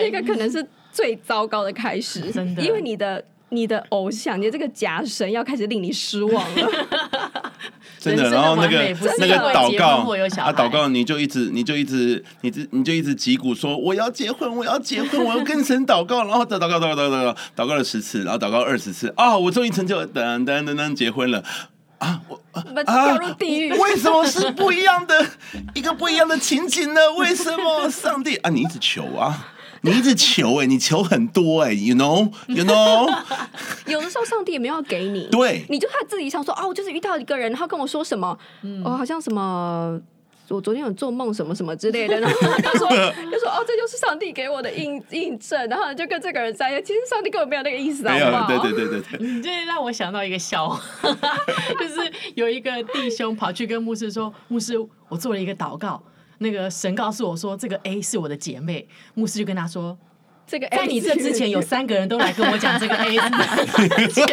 [0.00, 6.70] 那个可能是最糟糕的开始，真的，因为你的你的偶像，你的这个假神要开始令你失望了。
[8.00, 9.86] 真的，然后那个那个祷告
[10.42, 21.44] 啊，祷告你就一直你就一直你就你就一直击鼓说我要结婚，我要结婚， 我要跟神祷告，然后祷告祷告祷告祷告祷告了十次，然后祷告二十次啊，我终于成就噔噔噔噔结婚了
[21.98, 22.18] 啊！
[22.28, 25.26] 我啊掉入地狱，为什么是不一样的
[25.74, 27.00] 一个不一样的情景呢？
[27.18, 28.48] 为什么上帝啊？
[28.48, 29.52] 你一直求啊？
[29.82, 33.10] 你一直求哎、欸，你求很多哎、欸，you know，you know，
[33.90, 39.98] 有的时候上帝也没有给你，对，你就他自己想说，哦，我就是遇到一个人，然后跟我说什么，嗯、哦，好像什么，
[40.48, 48.46] 我昨天有做梦什么什么之类的，然后 他就说，就说哦，这就是上帝给我的印印证，然后就跟这个人在一起，其实上帝根本没有那个意思，好不好？
[48.48, 50.80] 对对对对对，你这让我想到一个笑话，
[51.80, 54.74] 就是有一个弟兄跑去跟牧师说，牧师，
[55.08, 56.02] 我做了一个祷告。
[56.42, 59.96] 那个神告诉我说，这个 A 是我的姐妹，牧师就跟他说，
[60.50, 64.32] 这个 A 在你这之前有三个人都来跟我讲这个 A 是姐妹，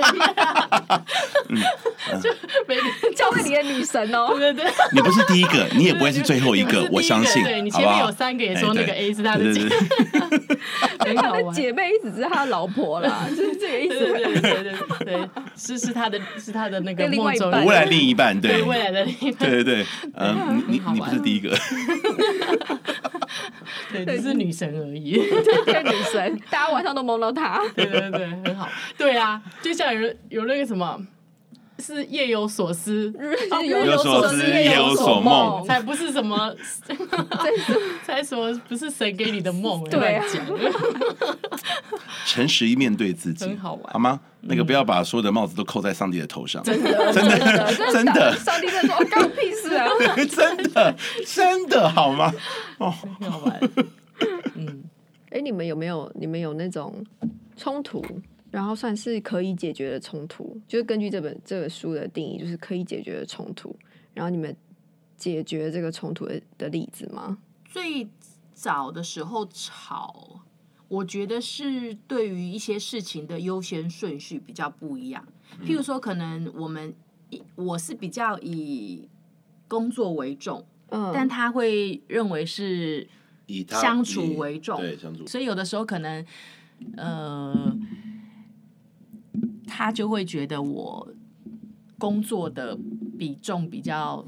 [2.19, 2.33] 就
[2.67, 9.69] 每个人教会里的女神哦，对对对，你不是第一个，你也不会是最后一个，我相信，对，你前面有三个也说那个 A 是他的姐妹，
[11.15, 14.73] 他的姐妹一直是他的老婆啦， 就是这个意思，对对对
[15.05, 21.55] 对，是是他的，是他的那个梦中未来另一半，对，未来的另一半，对对对，嗯， 你你不是第一个。
[23.91, 25.11] 对，只是女神而已。
[25.65, 27.61] 对，女神， 大家晚上都梦到他。
[27.75, 28.67] 对对对，很好。
[28.97, 30.99] 对啊，就像有有那个什么，
[31.79, 33.35] 是夜有所思，日
[33.67, 36.53] 有所思，夜有所梦，才不是什么，
[38.03, 39.83] 才什么不是神给你的梦。
[39.89, 40.21] 对，
[42.25, 44.19] 诚实一面对自己，很好玩，好吗？
[44.41, 48.35] 那个不要把所有的帽子都扣在上帝的头上，真的，真的，真的。
[48.37, 49.87] 上帝在说：“干我屁事啊！”
[50.29, 50.95] 真的，
[51.25, 52.31] 真的好吗？
[52.77, 52.93] 哦，
[53.29, 53.59] 好玩。
[54.55, 54.83] 嗯，
[55.37, 56.11] 哎，你们有没有？
[56.15, 57.05] 你们有那种
[57.55, 58.03] 冲突，
[58.49, 60.59] 然后算是可以解决的冲突？
[60.67, 63.75] 就是根据这本这本书的定义，就是可以解决的冲突。
[64.15, 64.55] 然后你们
[65.15, 67.37] 解决这个冲突的的例子吗？
[67.65, 68.07] 最
[68.55, 70.41] 早的时候吵。
[70.87, 75.27] 我觉得是对于一些事情的优先顺序比较不一样。
[75.61, 76.95] 譬如说，可能我们
[77.55, 79.07] 我是比较以
[79.67, 83.05] 工作为重，嗯，但他会认为是
[83.47, 85.25] 以他相处为重，对，相处。
[85.27, 86.25] 所以有的时候可能，
[86.95, 87.75] 呃，
[89.65, 91.11] 他就会觉得我
[91.97, 92.77] 工作的
[93.17, 94.25] 比重比较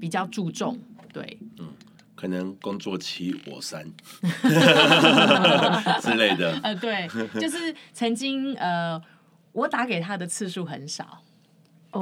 [0.00, 0.78] 比较注重，
[1.12, 1.68] 对，嗯。
[2.16, 3.84] 可能工作七我三
[6.00, 6.58] 之类的。
[6.62, 7.06] 呃，对，
[7.38, 8.98] 就是曾经呃，
[9.52, 11.23] 我打给他的次数很少，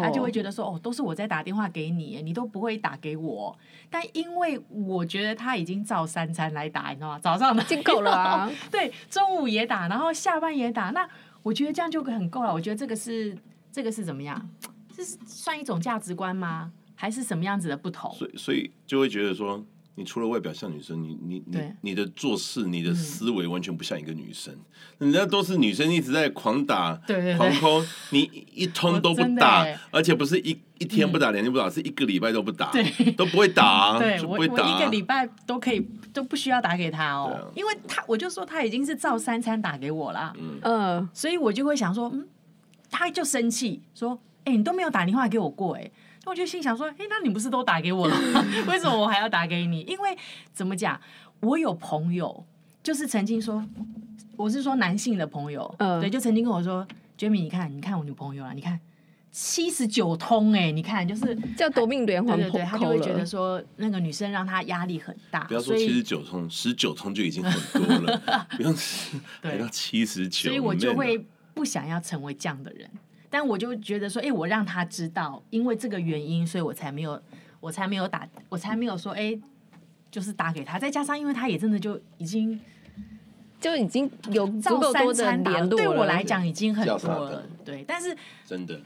[0.00, 3.56] 他就会觉得说，哦，都是我在打电话给你，你都不会打给我。
[3.90, 7.18] 但因为我觉得他已经照三餐来打，你知道吗？
[7.18, 11.08] 早上的已经够了啊， 对，中午也打，然后下班也打，那
[11.42, 12.52] 我觉得这样就很够了。
[12.52, 13.36] 我觉得这个是
[13.70, 14.48] 这个是怎么样？
[14.96, 16.72] 这是算一种价值观吗？
[16.94, 18.12] 还是什么样子的不同？
[18.12, 19.64] 所以，所以就会觉得说。
[19.94, 24.54] 你除了外表像女生，你你你你的做事、你的思维完全不像一个女生。
[24.98, 27.36] 人家都是女生一直在狂打、对对对。
[27.36, 28.20] 狂轰，你
[28.54, 32.72] 一通都不打，而且不是一一天不打、两天不打，是一个礼拜都不打，
[33.16, 34.64] 都不会打啊， 对我，我就不会打。
[34.64, 34.76] 啊。
[34.76, 37.52] 一个礼拜都可以都不需要打给他哦，啊。
[37.54, 40.32] 因为他我就说他已经是照三餐打给我啦，
[40.62, 42.26] 嗯，所以我就会想说，嗯，
[42.90, 45.90] 他就生气说，哎、你都没有打电话给我过、哎，
[46.24, 48.44] 那我就心想说，哎、那你不是都打给我了吗？
[48.68, 49.80] 为什么我还要打给你？
[49.82, 50.16] 因为
[50.52, 51.00] 怎么讲，
[51.40, 52.44] 我有朋友
[52.82, 53.64] 就是曾经说，
[54.36, 56.86] 我是说男性的朋友，嗯对，就曾经跟我说
[57.18, 58.78] ，Jamie，你看，你看我女朋友啊，你看
[59.32, 61.34] 七十九通、哎，你看就是。
[61.56, 63.26] 叫夺命连环对对对，他就会觉得了。
[63.26, 68.18] 说那个女生让他压力很大，不要说七十九通，十九通就已经很多了，
[68.56, 68.72] 不要
[69.40, 71.18] 对还要七十九，所以我就会
[71.54, 72.88] 不想要成为这样的人。
[73.32, 77.18] 但我就觉得说，哎、我让他知道，因为这个原因，所以我才没有，
[77.60, 79.40] 我才没有打，我才没有说，哎、
[80.10, 80.78] 就是打给他。
[80.78, 82.60] 再加上，因为他也真的就已经
[83.58, 85.68] 就已经有足照够多的联络了。
[85.68, 87.42] 对我来讲已经很多了。
[87.64, 88.14] 对，但是
[88.44, 88.78] 真的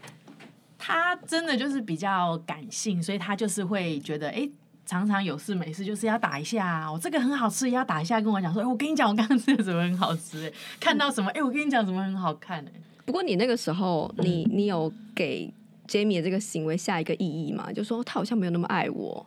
[0.78, 4.49] 他真的就是比较感性，所以他就是会觉得，哎、
[4.84, 12.70] 常常有事没事就是要打一下、啊，我这个很好吃也要打一下，跟我讲说，哎、我跟你讲，我刚刚吃的什么很好吃、哎，看到什么，哎、我跟你讲什么很好看、哎。
[13.07, 14.27] 不过你那个时候，嗯。
[14.27, 15.51] 你你有给
[15.89, 17.73] Jamie 的这个行为下一个意义吗？
[17.73, 19.25] 就说他好像没有那么爱我，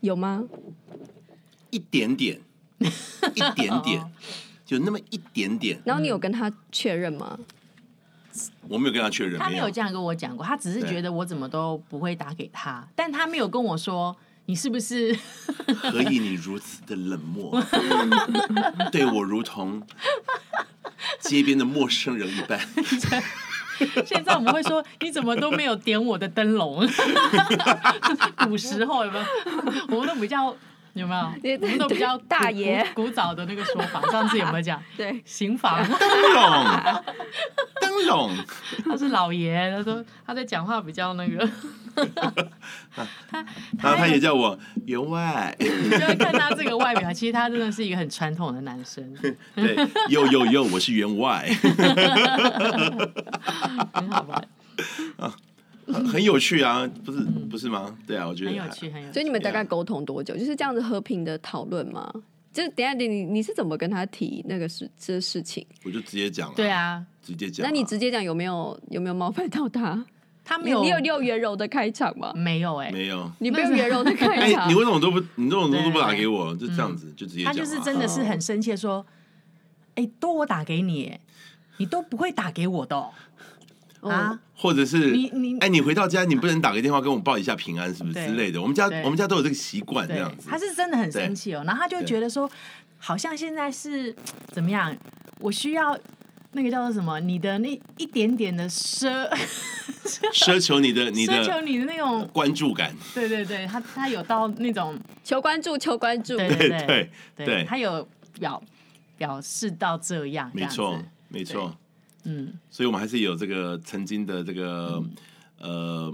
[0.00, 0.44] 有吗？
[1.70, 2.38] 一点点，
[2.78, 4.00] 一点点。
[4.00, 4.10] 哦，
[4.64, 7.38] 就那么一点点，然后你有跟他确认吗？
[8.68, 14.14] 我没有跟他确认，他没有这样跟我讲过，他只是觉得我怎么都不会打给他，但他没有跟我说
[14.46, 15.16] 你是不是？
[15.76, 17.62] 何以你如此的冷漠，
[18.90, 19.80] 对我如同
[21.20, 22.58] 街边的陌生人一般。
[24.06, 26.88] 现在我们会说你怎么都没有点我的灯笼？
[28.46, 29.24] 古时候有没有？
[29.88, 30.56] 我们都比较
[30.92, 31.58] 有没有？
[31.60, 34.80] 我们都比较古大爷古古早的那个说法，上次有没有讲？
[34.96, 36.66] 对，刑房，灯笼，
[37.80, 38.30] 灯笼，
[38.84, 41.44] 他是老爷，他说他在讲话比较那个，
[43.78, 49.04] 然后 他也叫我员外， 你就会看他这个外表，其实他真的是一个很传统的男生，
[49.54, 49.76] 对，
[50.08, 51.48] 有有有，我是员外，
[53.92, 54.48] 很好玩，
[55.86, 57.20] 很很有趣啊，不是
[57.50, 57.96] 不是吗？
[58.06, 59.12] 对啊，我觉得很有趣，很有趣。
[59.12, 60.36] 所以你们大概沟通多久？
[60.36, 62.12] 就是这样子和平的讨论吗？
[62.52, 65.66] 就是等下你你你是怎么跟他提那个事这事情？
[65.84, 67.68] 我就直接讲了，对，啊，直接讲啊。
[67.68, 70.04] 那你直接讲有没有有没有冒犯到他？
[70.44, 72.32] 你他没有，你有你有圆柔的开场吗？
[72.34, 73.30] 没有哎、没有？
[73.38, 76.54] 你没有圆柔的开哎，场你，为什么都不，你这种都不打对给我？
[76.56, 77.46] 就这样子，就直接啊。
[77.46, 79.04] 他就是真的是很生气，说
[79.96, 81.20] ：“哎、都我打给你，哎
[81.78, 83.12] 你都不会打给我的、哦、
[84.08, 84.38] 啊？
[84.54, 88.62] 或者是你你哎，你回到家，你不能打个电话跟我报一下平安，是不是对之类的？
[88.62, 90.48] 我们家我们家都有这个习惯，这对样子。
[90.48, 91.64] 他是真的很生气哦。
[91.66, 92.48] 然后他就觉得说，
[92.98, 94.14] 好像现在是
[94.52, 94.96] 怎么样？
[95.40, 95.98] 我需要
[96.54, 97.20] 那个叫做什么？
[97.20, 99.28] 你的那一点点的奢
[100.32, 106.36] 奢求你的 你的奢求你的那种，关注感，对对对，他他有到那种，求关注，求关注。
[106.36, 108.62] 对对对对对对他有表
[109.16, 111.76] 表示到这样，这样子没错没错。
[112.24, 115.02] 嗯，所以我们还是有这个曾经的这个
[115.60, 116.10] 呃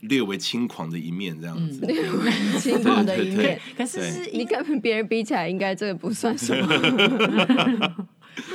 [0.00, 1.86] 略微轻狂的一面，这样子。
[2.58, 3.60] 轻狂的一对对面。
[3.76, 6.66] 可是是因你跟别人比起来，应该这个不算什么。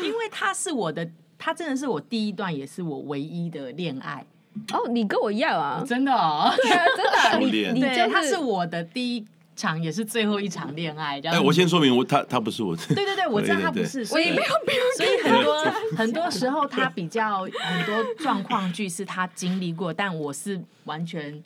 [0.04, 1.08] 因为他是我的，
[1.38, 4.26] 他真的是我第一段，也是我唯一的恋爱，
[4.74, 6.54] 哦，你跟我一样啊，真的哦。
[6.56, 9.26] 对啊，真的啊， 你你对，就他是我的第一
[9.56, 11.20] 场，也是最后一场恋爱。
[11.20, 12.76] 这样哎，我先说明，我他他不是我。
[12.76, 15.64] 对对对，我知道他不是，我所以也没有没有所以很多
[15.98, 21.44] 很多时候他比较很多状况剧是他经历过，但我是完全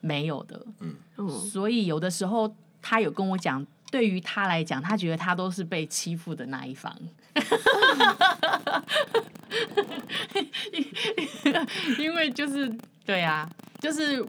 [0.00, 0.66] 没有的。
[0.80, 0.94] 嗯
[1.28, 6.96] 所以有的时候他有跟我讲，对于他来讲，他觉得他都是被欺负的那一方。
[11.98, 12.72] 因为就是
[13.04, 13.48] 对啊，
[13.80, 14.24] 就是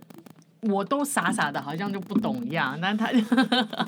[0.61, 2.79] 我都傻傻的，好像就不懂一样。
[2.81, 3.11] 但他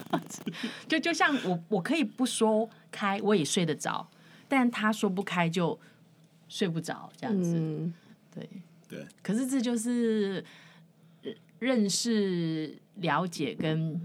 [0.88, 4.07] 就就像我，我可以不说开，我也睡得着，
[4.47, 5.80] 但他说不开就
[6.47, 7.55] 睡不着，这样子。
[7.57, 7.93] 嗯，
[8.34, 8.49] 对
[8.89, 10.43] 对，可是这就是
[11.59, 13.99] 认识、了解跟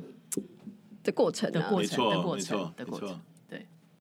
[1.02, 1.82] 的过程啊的过。
[1.82, 3.20] 程的过程的过程。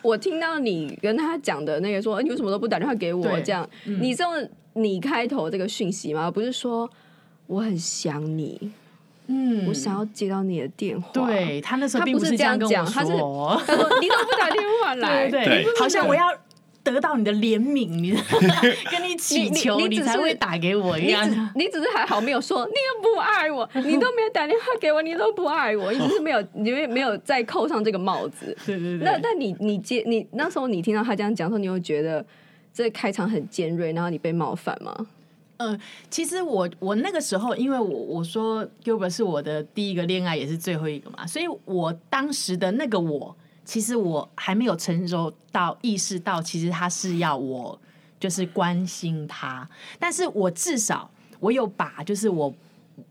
[0.06, 3.24] 对，我听到你跟他讲的那个说，你为什么都不打电话给我？
[3.42, 6.30] 这样，你是用你开头这个讯息吗？
[6.30, 6.90] 不是说
[7.48, 8.72] 我很想你，
[9.28, 15.30] 嗯我想要接到你的电话。，对他那时候并他不是是这样跟我讲他是，他说你怎么不打电话来？
[15.32, 16.26] 对对对好像我要
[16.86, 18.12] 得到你的怜悯，你
[18.92, 21.28] 跟你祈求，你，你，你才会打给我一样。
[21.56, 28.56] 你只是还好没有说，你又不爱我，你都没有打电话给我，你都不爱我，你只是没有， 你没有再扣上这个帽子。
[28.66, 29.06] 对对对。
[29.06, 32.24] 那那你你接你那时候你听到他这样讲说，你会觉得
[32.72, 34.96] 这开场很尖锐，然后你被冒犯吗？
[35.58, 35.80] 呃，
[36.10, 47.78] 其实我我那个时候，因为我我说 Gilbert 是我的第一个恋爱，也是最后一个嘛，所以我当时的那个我，其实我还没有成熟到意识到，其实他是要我
[48.20, 49.68] 就是关心他，
[50.00, 51.10] 但是我至少
[51.40, 52.54] 我有把就是我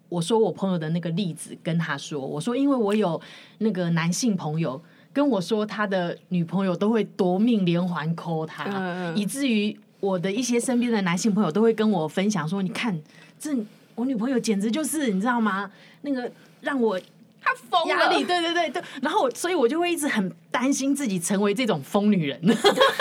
[0.09, 3.21] 我说我朋友的那个例子跟他说，我说因为我有
[3.59, 4.81] 那个男性朋友
[5.13, 9.77] 跟我说，他的女朋友都会夺命连环 call 他，嗯、以至于。
[10.01, 12.95] 我的一些身边的男性朋友都会跟我分享说：“你看，
[13.39, 13.57] 这
[13.95, 15.71] 我女朋友简直就是你知道吗？
[16.03, 16.31] 那个
[16.61, 17.01] 让我
[17.45, 18.83] 她疯了，对对对对。
[19.03, 22.41] 然后我，所以我就会一直很担心自己成为这种疯女人，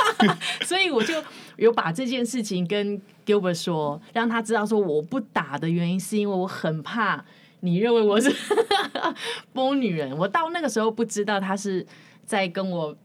[0.66, 1.16] 所以我就
[1.56, 7.24] 有把这件事情跟 Gilbert 说，让他知道说我不打的原因是因为我很怕
[7.62, 8.30] 你认为我是
[9.54, 10.18] 疯女人。
[10.18, 11.86] 我到那个时候不知道他是
[12.26, 12.96] 在跟我。”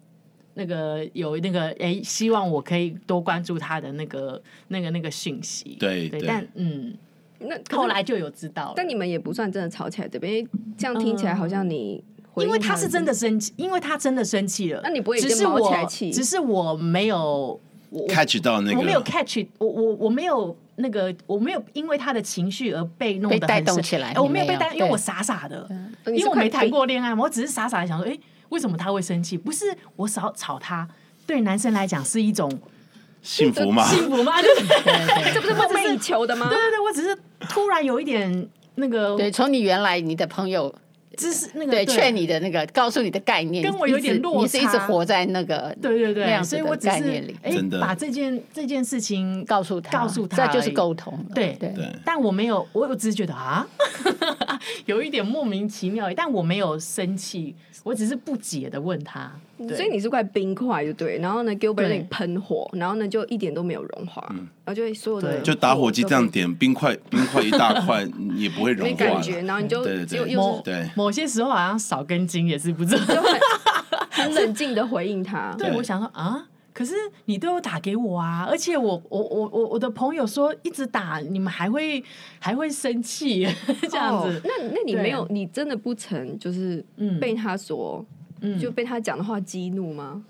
[0.55, 5.77] 那个有那个哎，希望我可以多关注他的那个那个那个讯息。
[5.79, 6.93] 对对，但嗯，
[7.39, 8.73] 那后来就有知道。
[8.77, 12.03] 但你们也不算真的吵起来，这边因为这样听起来好像你，
[12.37, 14.81] 因为他是真的生气，因为他真的生气了。
[14.83, 17.61] 那你不会只是我，只是我没有
[18.09, 24.15] catch 到那个，我没有 catch，我我我没有那个，我没有因为他的情绪而被弄得带动起来。
[24.17, 25.69] 我没有被带，因为我傻傻的，
[26.07, 28.19] 因为我没谈过恋爱嘛，我只是傻傻的想说，哎。
[28.51, 29.37] 为什么他会生气？
[29.37, 30.89] 不是我少吵他，
[31.27, 32.51] 对男生来讲是一种
[33.23, 33.85] 幸福吗？
[33.89, 34.41] 幸福吗？
[34.41, 34.65] 就是
[35.35, 36.49] 这不是梦寐以求的吗？
[36.49, 37.17] 对对对，我只是
[37.49, 40.75] 突然有一点那个，对，从你原来你的朋友。
[41.17, 44.43] 就是那个对劝你的那个，告诉你的概念，跟我有点落差。
[44.43, 51.19] 你是一直活在那个对对对那样子的概念里，哎，把这件这件事情告诉他，告诉他，这就是沟通。
[51.35, 53.67] 对对，但我没有，我我只是觉得啊，
[54.87, 59.33] 有一点莫名其妙，但我没有生气，我只是不解的问他。
[59.75, 61.19] 所以你是块冰块，就对。
[61.19, 68.07] 然后呢，Gilbert 那里喷火，然后呢就一点都没有融化，然后就所有的就打火机这样点冰块， 冰块一大块
[68.37, 68.91] 也不会融化。
[68.91, 70.91] 没感觉，然后你就对对对，对。
[70.95, 73.41] 某些时候好像少根筋也是不知道，就很
[74.11, 75.53] 很冷静的回应他。
[75.59, 76.95] 对，我想说啊，可是
[77.25, 82.03] 你都有打给我啊，而且我我我我我的朋友说一直打你们还会
[82.39, 83.45] 还会生气
[83.91, 84.41] 这样子。
[84.45, 86.85] 那那你没有，你真的不曾就是
[87.21, 88.07] 被他所。
[88.41, 90.25] 嗯，就被他讲的话激怒吗？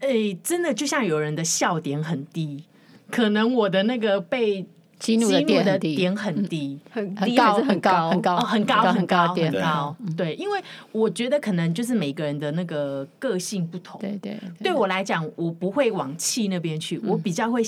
[0.00, 2.64] 哎、欸，真的就像有人的笑点很低，
[3.10, 4.66] 可能我的那个被
[4.98, 5.40] 激怒的
[5.78, 8.10] 点很低，很低还是很高？
[8.10, 9.96] 很高，很高，很高，很高。
[10.16, 10.62] 对，因为
[10.92, 14.00] 我觉得可能就是每个人的那个个性不同。
[14.00, 17.62] 对对，对我来讲，我不会往气那边去，我比较会。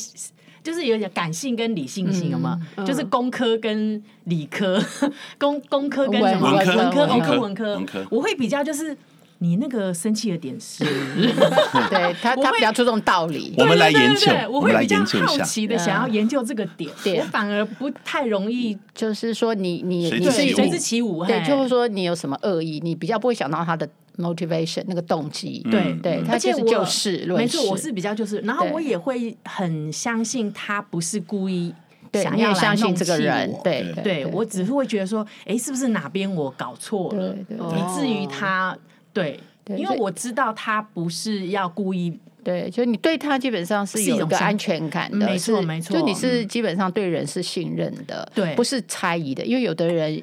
[0.68, 2.60] 就是有点感性跟理性性，有吗？
[2.86, 4.78] 就是工科跟理科，
[5.40, 6.52] 工工科跟什么？
[6.52, 8.94] 文科、文科、文科，我会比较就是
[9.38, 13.54] 你那个生气 的点是，对他他比较注重道理。
[13.56, 23.88] 我们来研究，我会比较好奇的想要研究这个点，我反而不太容易，就是说你你你是随之起舞，对，就是说你有什么恶意，你比较不会想到他的。
[24.18, 31.72] Motivation 那个动机，对对，他其实就事论事，没错，我是比较就是，然后我也会很相信他不是故意
[32.14, 38.76] 想要相信这个人，对对，我只是会觉得说，哎，是不是哪边我搞错了，以至于他
[39.12, 39.38] 对，
[39.68, 50.20] 因为我知道他不是要故意，对，就你对他基本上是有一个安全感的，没错没错，就你是基本上对人是信任的，对，不是猜疑的，因为有的人，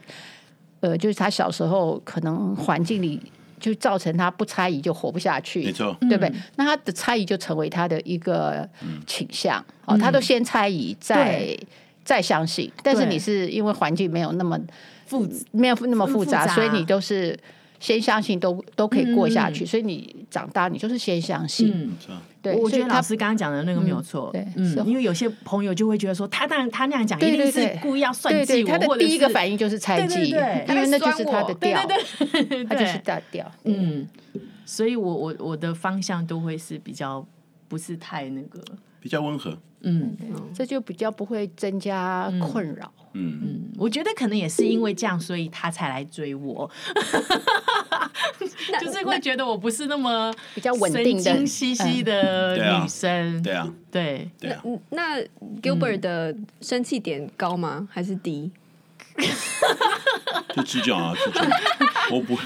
[0.81, 3.21] 呃，就是他小时候可能环境里。
[3.59, 6.31] 就造成他不猜疑就活不下去，没错，对不对？
[6.55, 8.67] 那他的猜疑就成为他的一个
[9.05, 11.57] 倾向，哦，他都先猜疑，再
[12.03, 12.71] 再相信。
[12.83, 14.59] 但是你是因为环境没有那么
[15.05, 17.37] 复，没有那么复杂，所以你都是
[17.79, 19.65] 先相信，都都可以过下去。
[19.65, 21.89] 所以你长大，你就是先相信。
[22.41, 24.29] 对，我觉得老师刚刚讲的那个没有错。
[24.33, 28.67] 对，嗯，因为有些朋友就会觉得说，他当然他那样讲，一定是故意要算计我。
[28.67, 31.87] 他的第一个反应就是猜忌，因为那就是他的调，
[32.67, 33.49] 他就是大调。
[33.63, 34.05] 嗯，
[34.65, 37.25] 所以我我我的方向都会是比较
[37.69, 38.61] 不是太那个，
[38.99, 39.57] 比较温和。
[39.85, 40.15] 嗯，
[40.53, 42.91] 这就比较不会增加困扰。
[43.13, 46.69] 嗯嗯，我觉得可能也是因为这样，所以他才来追我。
[48.81, 53.41] 就是会觉得我不是那么比较稳定、神经兮兮的女生。
[53.41, 54.61] 对啊，对对啊。
[54.89, 55.21] 那
[55.61, 57.87] Gilbert 的生气点高吗？
[57.91, 58.51] 还是低？
[60.55, 61.47] 就直讲啊，直讲。
[62.11, 62.37] 我不，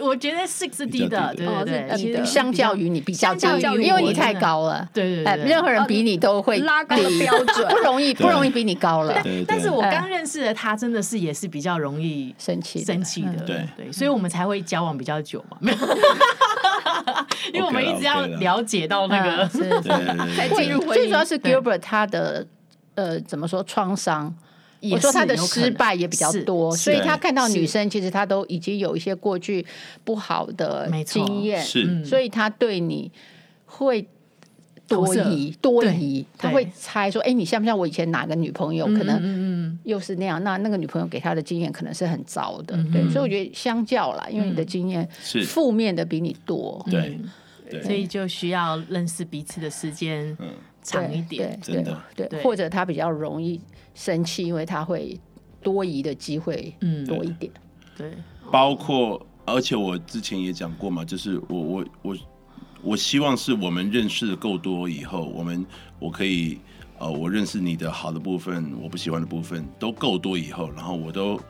[0.00, 3.46] 我觉得 six 是低的，对对对，其实相较于你比较低，
[3.82, 9.14] 因为你太高了，对对对，任何人比你都会拉高标准，不容易不容易比你高了。
[9.46, 13.66] 但是我刚认识的他真的是也是比较容易生气生气的，对。
[13.76, 15.58] 对，所以我们才会交往比较久嘛，
[17.52, 19.48] 因为我们一直要了解到那个，
[20.36, 20.94] 才进入婚姻。
[20.94, 22.46] 最主要是 Gilbert 他的
[22.94, 24.34] 呃怎么说创伤。
[24.94, 29.64] 我说他的失败也比较多，所以他看到女生，其实他都已经有一些过去
[30.04, 33.10] 不好的经验，是，所以他对你
[33.64, 34.06] 会
[34.86, 38.86] 多疑多疑，他会猜说，哎，你像不像我以前哪个女朋友？
[38.86, 47.18] 可能又是那样，那那个女朋友给他的经验可能是很糟的，对，所以我觉得相较啦，因为你的经验是负面的比你多，对，
[47.82, 50.36] 所以就需要认识彼此的时间
[50.82, 53.60] 长一点，对对，或者他比较容易。
[53.96, 55.18] 生气，因为他会
[55.60, 56.72] 多疑的机会
[57.06, 57.50] 多一点。
[57.56, 58.12] 嗯、对，
[58.52, 62.16] 包括而且我之前也讲过嘛，就是我我我
[62.82, 65.64] 我希望是我们认识的够多以后，我们
[65.98, 66.58] 我可以
[66.98, 71.40] 呃，我认识你的好的部分，我不喜欢的部分都够多以后，然后我都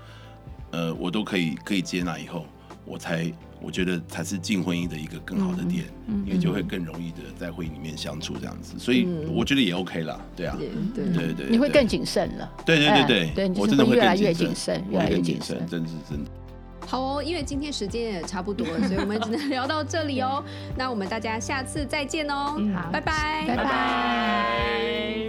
[0.71, 2.47] 呃我都可以可以接纳以后，
[2.87, 3.31] 我才。
[3.59, 5.87] 我觉得才是进婚姻的一个更好的点，
[6.27, 10.57] 因为就会更容易的在婚姻里面相处这样子，所以我觉得也 OK 了，对啊，
[10.95, 11.07] 对。
[11.07, 16.31] 对对，你会更谨慎了，对对对对，我真的会越来越谨慎，越来越谨慎，真是真的。
[16.87, 20.45] 好哦，因为今天时间也差不多了，所以我们只能聊到这里哦。
[20.77, 25.29] 那我们大家下次再见哦，好，拜拜，拜拜。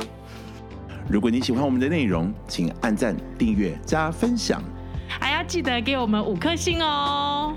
[1.10, 4.62] 如果你喜欢我们的内容，请按赞、订阅、加分享。
[5.08, 7.56] 还要记得给我们五颗星哦。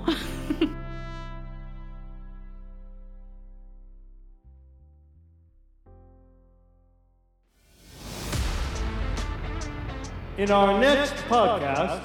[10.37, 11.99] In our next podcast，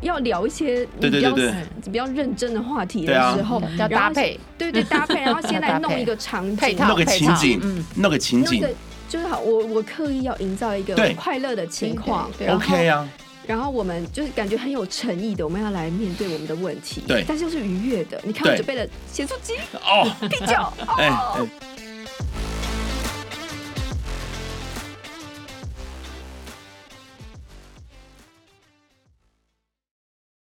[0.00, 1.32] 要聊一些比较
[1.84, 8.66] 比较认真的话题的时候，要搭配，对对搭配，然后先来 弄一个场景，弄个情景，弄个情景。
[9.14, 13.08] 就是好，我我刻意要营造一个快乐的情况，OK 啊。
[13.46, 18.20] 然后我们就是感觉很有诚意的，我们要来面对我们的问题，对，但是又是愉悦的。
[18.24, 19.52] 你看我准备了咸酥鸡
[19.84, 20.54] 哦， 啤酒
[20.88, 21.46] 哦。